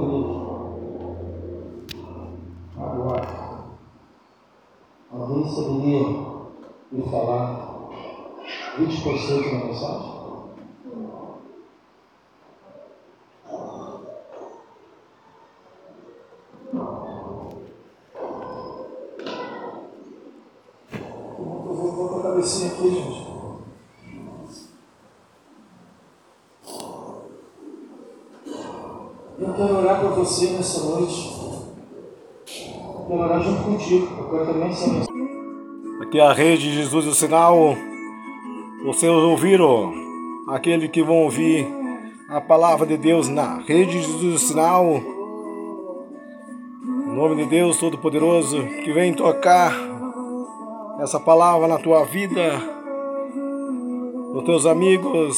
isso 9.08 9.56
na 9.56 9.66
mensagem? 9.66 10.20
Eu 21.42 21.76
vou 21.76 21.94
colocar 21.94 22.20
a 22.20 22.32
cabecinha 22.32 22.72
aqui, 22.72 22.90
gente. 22.90 23.30
Eu 29.40 29.54
quero 29.54 29.78
orar 29.78 30.00
para 30.02 30.10
você 30.10 30.48
nessa 30.48 30.84
noite. 30.84 31.40
Eu 32.46 33.06
quero 33.08 33.20
orar 33.22 33.42
junto 33.42 33.64
contigo, 33.64 34.08
Eu 34.20 34.30
quero 34.30 34.46
também 34.54 34.74
saber. 34.74 35.06
Aqui 36.02 36.20
é 36.20 36.24
a 36.24 36.34
rede 36.34 36.74
Jesus 36.74 37.08
o 37.08 37.14
Sinal. 37.14 37.89
Vocês 38.82 39.12
ouviram 39.12 39.94
aquele 40.48 40.88
que 40.88 41.04
vão 41.04 41.24
ouvir 41.24 41.68
a 42.30 42.40
palavra 42.40 42.88
de 42.88 42.96
Deus 42.96 43.28
na 43.28 43.58
rede 43.58 44.00
do 44.00 44.38
sinal. 44.38 45.02
Em 46.86 47.14
nome 47.14 47.44
de 47.44 47.50
Deus 47.50 47.78
Todo-Poderoso 47.78 48.64
que 48.86 48.94
vem 48.94 49.14
tocar 49.14 49.74
essa 51.02 51.20
palavra 51.20 51.68
na 51.68 51.78
tua 51.78 52.06
vida, 52.06 52.58
nos 54.34 54.46
teus 54.46 54.66
amigos, 54.66 55.38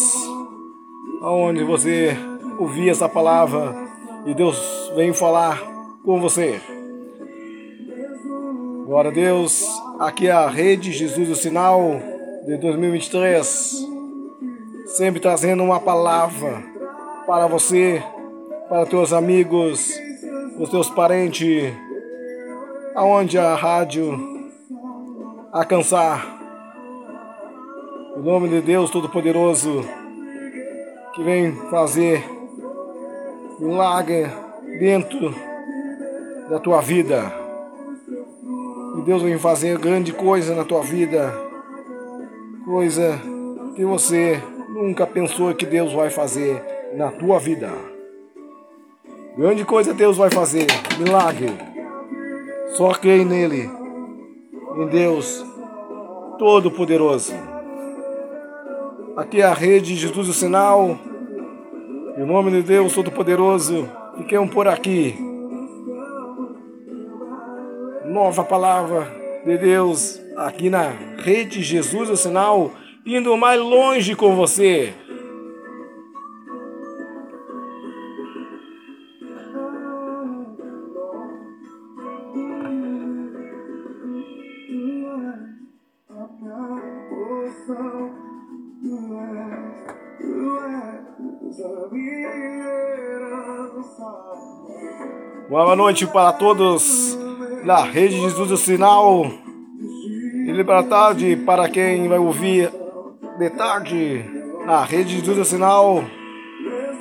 aonde 1.24 1.64
você 1.64 2.16
ouvir 2.60 2.90
essa 2.90 3.10
palavra 3.10 3.76
e 4.28 4.36
Deus 4.36 4.92
vem 4.96 5.14
falar 5.14 5.60
com 6.06 6.22
você. 6.22 6.62
Glória 8.86 9.10
a 9.10 9.14
Deus, 9.14 9.66
aqui 10.00 10.28
é 10.28 10.32
a 10.32 10.48
Rede 10.48 10.92
Jesus 10.92 11.28
do 11.28 11.36
Sinal 11.36 12.21
de 12.46 12.58
2023, 12.58 13.88
sempre 14.88 15.20
trazendo 15.20 15.64
uma 15.64 15.80
palavra 15.80 16.64
para 17.28 17.46
você, 17.46 18.04
para 18.68 18.86
teus 18.86 19.14
amigos, 19.14 19.92
os 20.58 20.70
teus 20.70 20.90
parentes, 20.90 21.72
aonde 22.96 23.38
a 23.38 23.54
rádio 23.54 24.20
alcançar. 25.52 26.40
O 28.16 28.20
nome 28.20 28.50
de 28.50 28.62
Deus 28.62 28.90
Todo-Poderoso 28.90 29.86
que 31.14 31.24
vem 31.24 31.54
fazer 31.70 32.24
milagre 33.60 34.28
dentro 34.80 35.34
da 36.50 36.60
tua 36.60 36.82
vida. 36.82 37.32
E 38.98 39.02
Deus 39.04 39.22
vem 39.22 39.38
fazer 39.38 39.78
grande 39.78 40.12
coisa 40.12 40.56
na 40.56 40.66
tua 40.66 40.82
vida. 40.82 41.41
Coisa 42.66 43.20
que 43.76 43.84
você 43.84 44.40
nunca 44.70 45.08
pensou 45.08 45.52
que 45.56 45.66
Deus 45.66 45.94
vai 45.94 46.12
fazer 46.12 46.64
na 46.96 47.12
tua 47.12 47.40
vida. 47.40 47.72
Grande 49.36 49.66
coisa 49.66 49.96
Deus 49.96 50.18
vai 50.18 50.30
fazer, 50.30 50.68
milagre. 51.00 51.48
Só 52.74 52.94
creio 52.94 53.26
nele, 53.26 53.68
em 54.78 54.88
Deus 54.88 55.44
Todo-Poderoso. 56.38 57.34
Aqui 59.18 59.42
é 59.42 59.46
a 59.46 59.54
rede 59.54 59.96
Jesus 59.96 60.30
o 60.30 60.34
Sinal. 60.34 61.00
Em 62.16 62.26
nome 62.26 62.52
de 62.52 62.62
Deus 62.62 62.94
Todo-Poderoso, 62.94 63.90
fiquemos 64.18 64.54
por 64.54 64.68
aqui. 64.68 65.16
Nova 68.06 68.44
palavra 68.44 69.12
de 69.44 69.58
Deus 69.58 70.21
aqui 70.36 70.70
na 70.70 70.90
rede 71.18 71.62
Jesus 71.62 72.10
o 72.10 72.18
Sinal, 72.18 72.74
indo 73.06 73.36
mais 73.38 73.60
longe 73.60 74.16
com 74.16 74.36
você. 74.36 74.94
Boa 95.50 95.76
noite 95.76 96.08
para 96.08 96.32
todos 96.32 97.18
na 97.66 97.84
Rede 97.84 98.20
Jesus 98.20 98.48
do 98.48 98.58
Sinal. 98.58 99.51
E 100.54 100.64
boa 100.64 100.84
tarde 100.84 101.38
para 101.38 101.70
quem 101.70 102.10
vai 102.10 102.18
ouvir 102.18 102.70
de 103.40 103.50
tarde 103.52 104.26
na 104.66 104.84
Rede 104.84 105.18
Jesus 105.18 105.48
Sinal. 105.48 106.04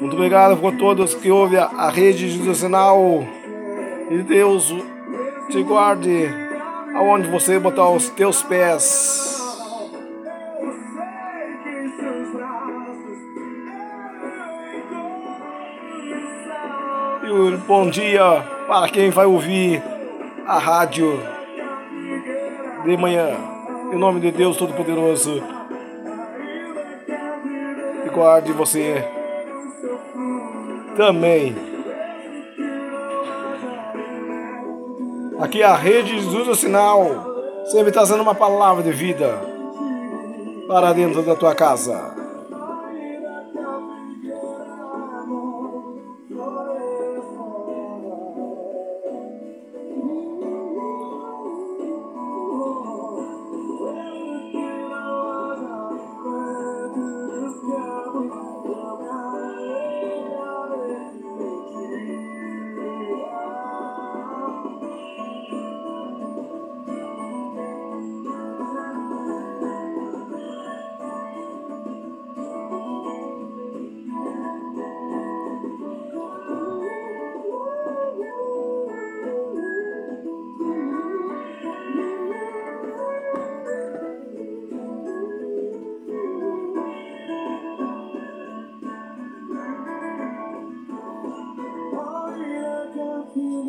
Muito 0.01 0.15
obrigado 0.15 0.57
por 0.57 0.77
todos 0.77 1.17
que 1.17 1.33
ouvem 1.33 1.59
a 1.59 1.91
Rede 1.91 2.31
Jesus 2.31 2.59
Sinal. 2.59 3.25
E 4.09 4.19
Deus 4.19 4.73
te 5.51 5.65
guarde 5.65 6.29
aonde 6.95 7.29
você 7.29 7.59
botar 7.59 7.91
os 7.91 8.09
teus 8.11 8.41
pés. 8.41 9.43
E 17.25 17.33
um 17.33 17.57
bom 17.67 17.91
dia 17.91 18.45
para 18.69 18.89
quem 18.89 19.11
vai 19.11 19.27
ouvir 19.27 19.83
a 20.47 20.57
rádio 20.57 21.40
de 22.85 22.97
manhã. 22.97 23.37
Em 23.93 23.97
nome 23.97 24.21
de 24.21 24.31
Deus 24.31 24.57
Todo-Poderoso. 24.57 25.43
E 28.05 28.09
guarde 28.11 28.53
você 28.53 29.05
também. 30.97 31.57
Aqui 35.41 35.63
é 35.63 35.67
a 35.67 35.75
rede 35.75 36.21
Jesus 36.21 36.49
o 36.49 36.55
Sinal. 36.55 37.27
Sempre 37.67 37.93
trazendo 37.93 38.23
uma 38.23 38.35
palavra 38.35 38.83
de 38.83 38.93
vida 38.93 39.41
para 40.67 40.93
dentro 40.93 41.23
da 41.23 41.35
tua 41.35 41.55
casa. 41.55 42.20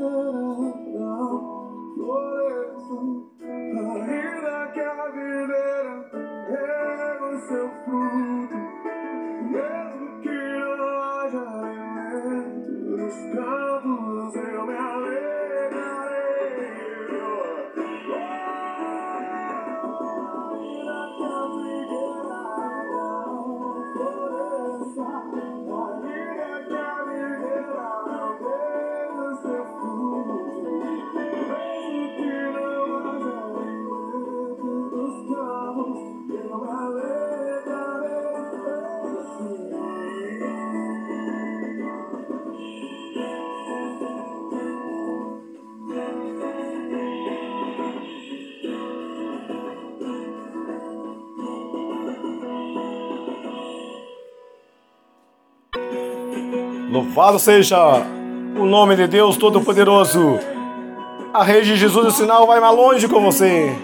llena 0.02 0.74
la 0.94 1.40
florece 1.96 3.31
Louvado 57.14 57.38
seja 57.40 57.78
o 58.58 58.66
nome 58.66 58.96
de 58.96 59.06
Deus 59.06 59.36
Todo-Poderoso. 59.36 60.40
A 61.34 61.44
rede 61.44 61.74
de 61.74 61.76
Jesus 61.76 62.08
o 62.08 62.12
sinal 62.12 62.48
vai 62.48 62.62
mais 62.62 62.74
longe 62.74 63.06
com 63.06 63.22
você. 63.22 63.76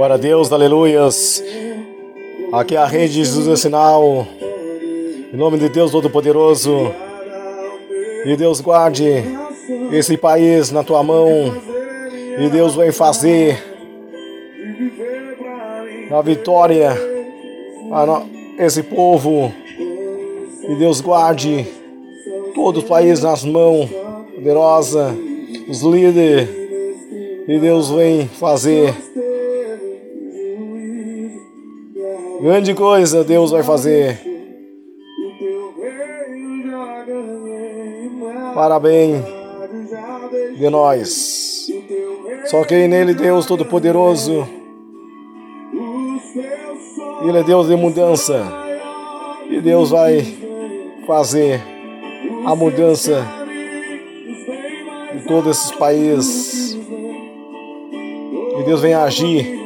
Glória 0.00 0.14
a 0.14 0.18
Deus, 0.18 0.50
aleluias. 0.50 1.44
Aqui 2.50 2.74
é 2.74 2.78
a 2.78 2.86
rede 2.86 3.12
de 3.12 3.18
Jesus 3.18 3.46
é 3.46 3.54
sinal. 3.54 4.26
Em 5.30 5.36
nome 5.36 5.58
de 5.58 5.68
Deus 5.68 5.90
Todo-Poderoso. 5.90 6.90
E 8.24 8.34
Deus 8.34 8.62
guarde 8.62 9.22
esse 9.92 10.16
país 10.16 10.70
na 10.70 10.82
tua 10.82 11.02
mão. 11.02 11.54
E 12.38 12.48
Deus 12.48 12.74
vai 12.74 12.90
fazer 12.92 13.62
a 16.10 16.22
vitória 16.22 16.96
a 17.92 18.64
esse 18.64 18.82
povo. 18.82 19.52
E 20.66 20.76
Deus 20.76 21.02
guarde 21.02 21.66
todo 22.54 22.80
o 22.80 22.84
país 22.84 23.20
nas 23.20 23.44
mãos 23.44 23.90
poderosa, 24.34 25.14
os 25.68 25.82
líderes. 25.82 26.48
E 27.46 27.58
Deus 27.58 27.90
vem 27.90 28.26
fazer 28.26 28.94
grande 32.40 32.74
coisa. 32.74 33.22
Deus 33.22 33.50
vai 33.50 33.62
fazer. 33.62 34.18
Parabéns 38.54 39.22
de 40.56 40.68
nós. 40.70 41.68
Só 42.46 42.64
quem 42.64 42.88
nele 42.88 43.14
Deus 43.14 43.46
Todo-Poderoso. 43.46 44.48
Ele 47.22 47.38
é 47.38 47.42
Deus 47.42 47.68
de 47.68 47.76
mudança. 47.76 48.42
E 49.48 49.60
Deus 49.60 49.90
vai 49.90 50.24
fazer 51.06 51.60
a 52.46 52.54
mudança 52.54 53.26
de 55.12 55.26
todos 55.26 55.58
esses 55.58 55.72
países. 55.72 56.78
E 58.58 58.62
Deus 58.64 58.80
vem 58.80 58.94
agir 58.94 59.58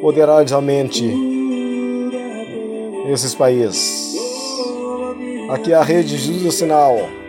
poderosamente 0.00 1.33
nesses 3.04 3.34
países. 3.34 4.14
Aqui 5.50 5.72
é 5.72 5.76
a 5.76 5.82
rede 5.82 6.16
Jesus 6.16 6.54
Sinal. 6.54 7.23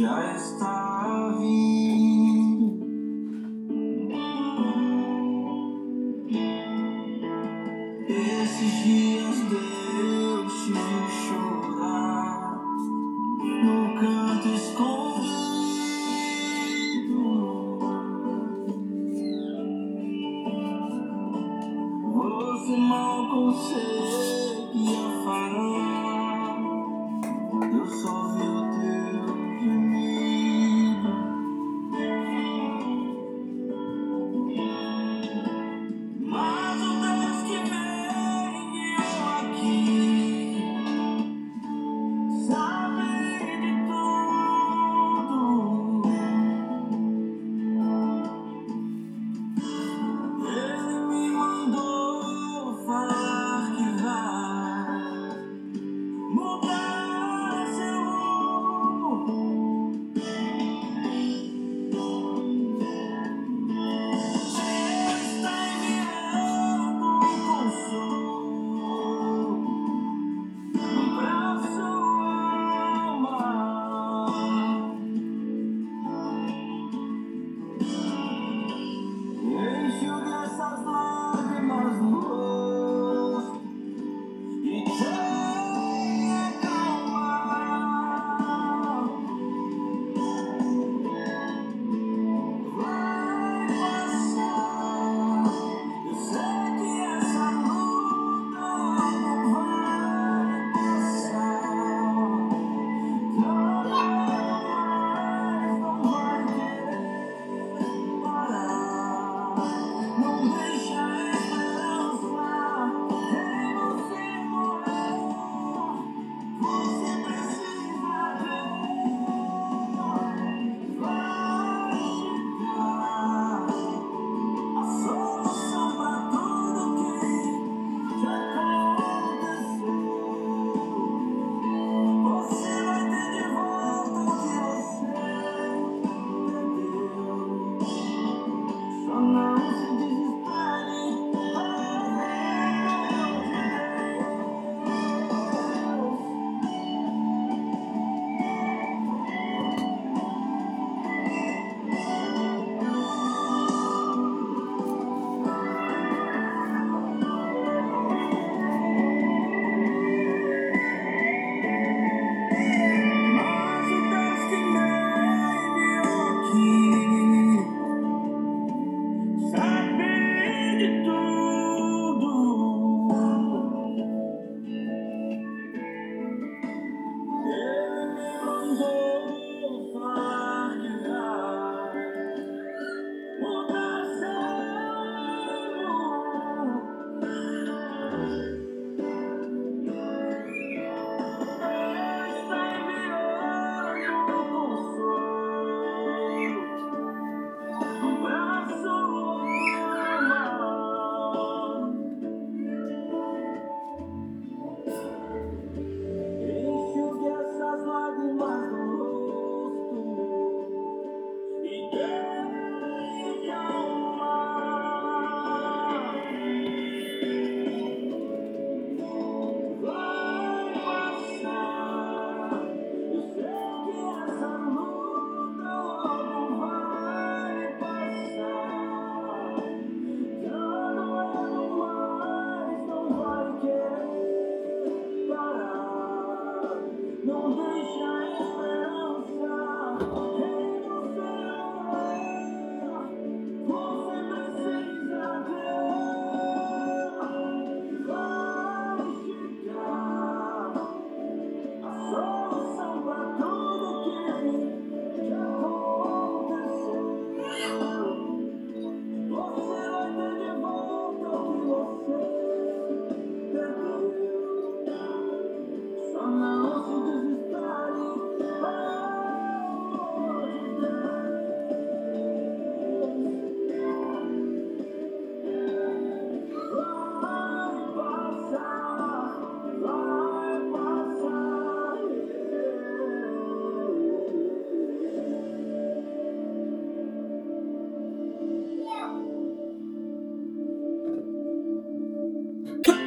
Já 0.00 0.34
está 0.34 1.19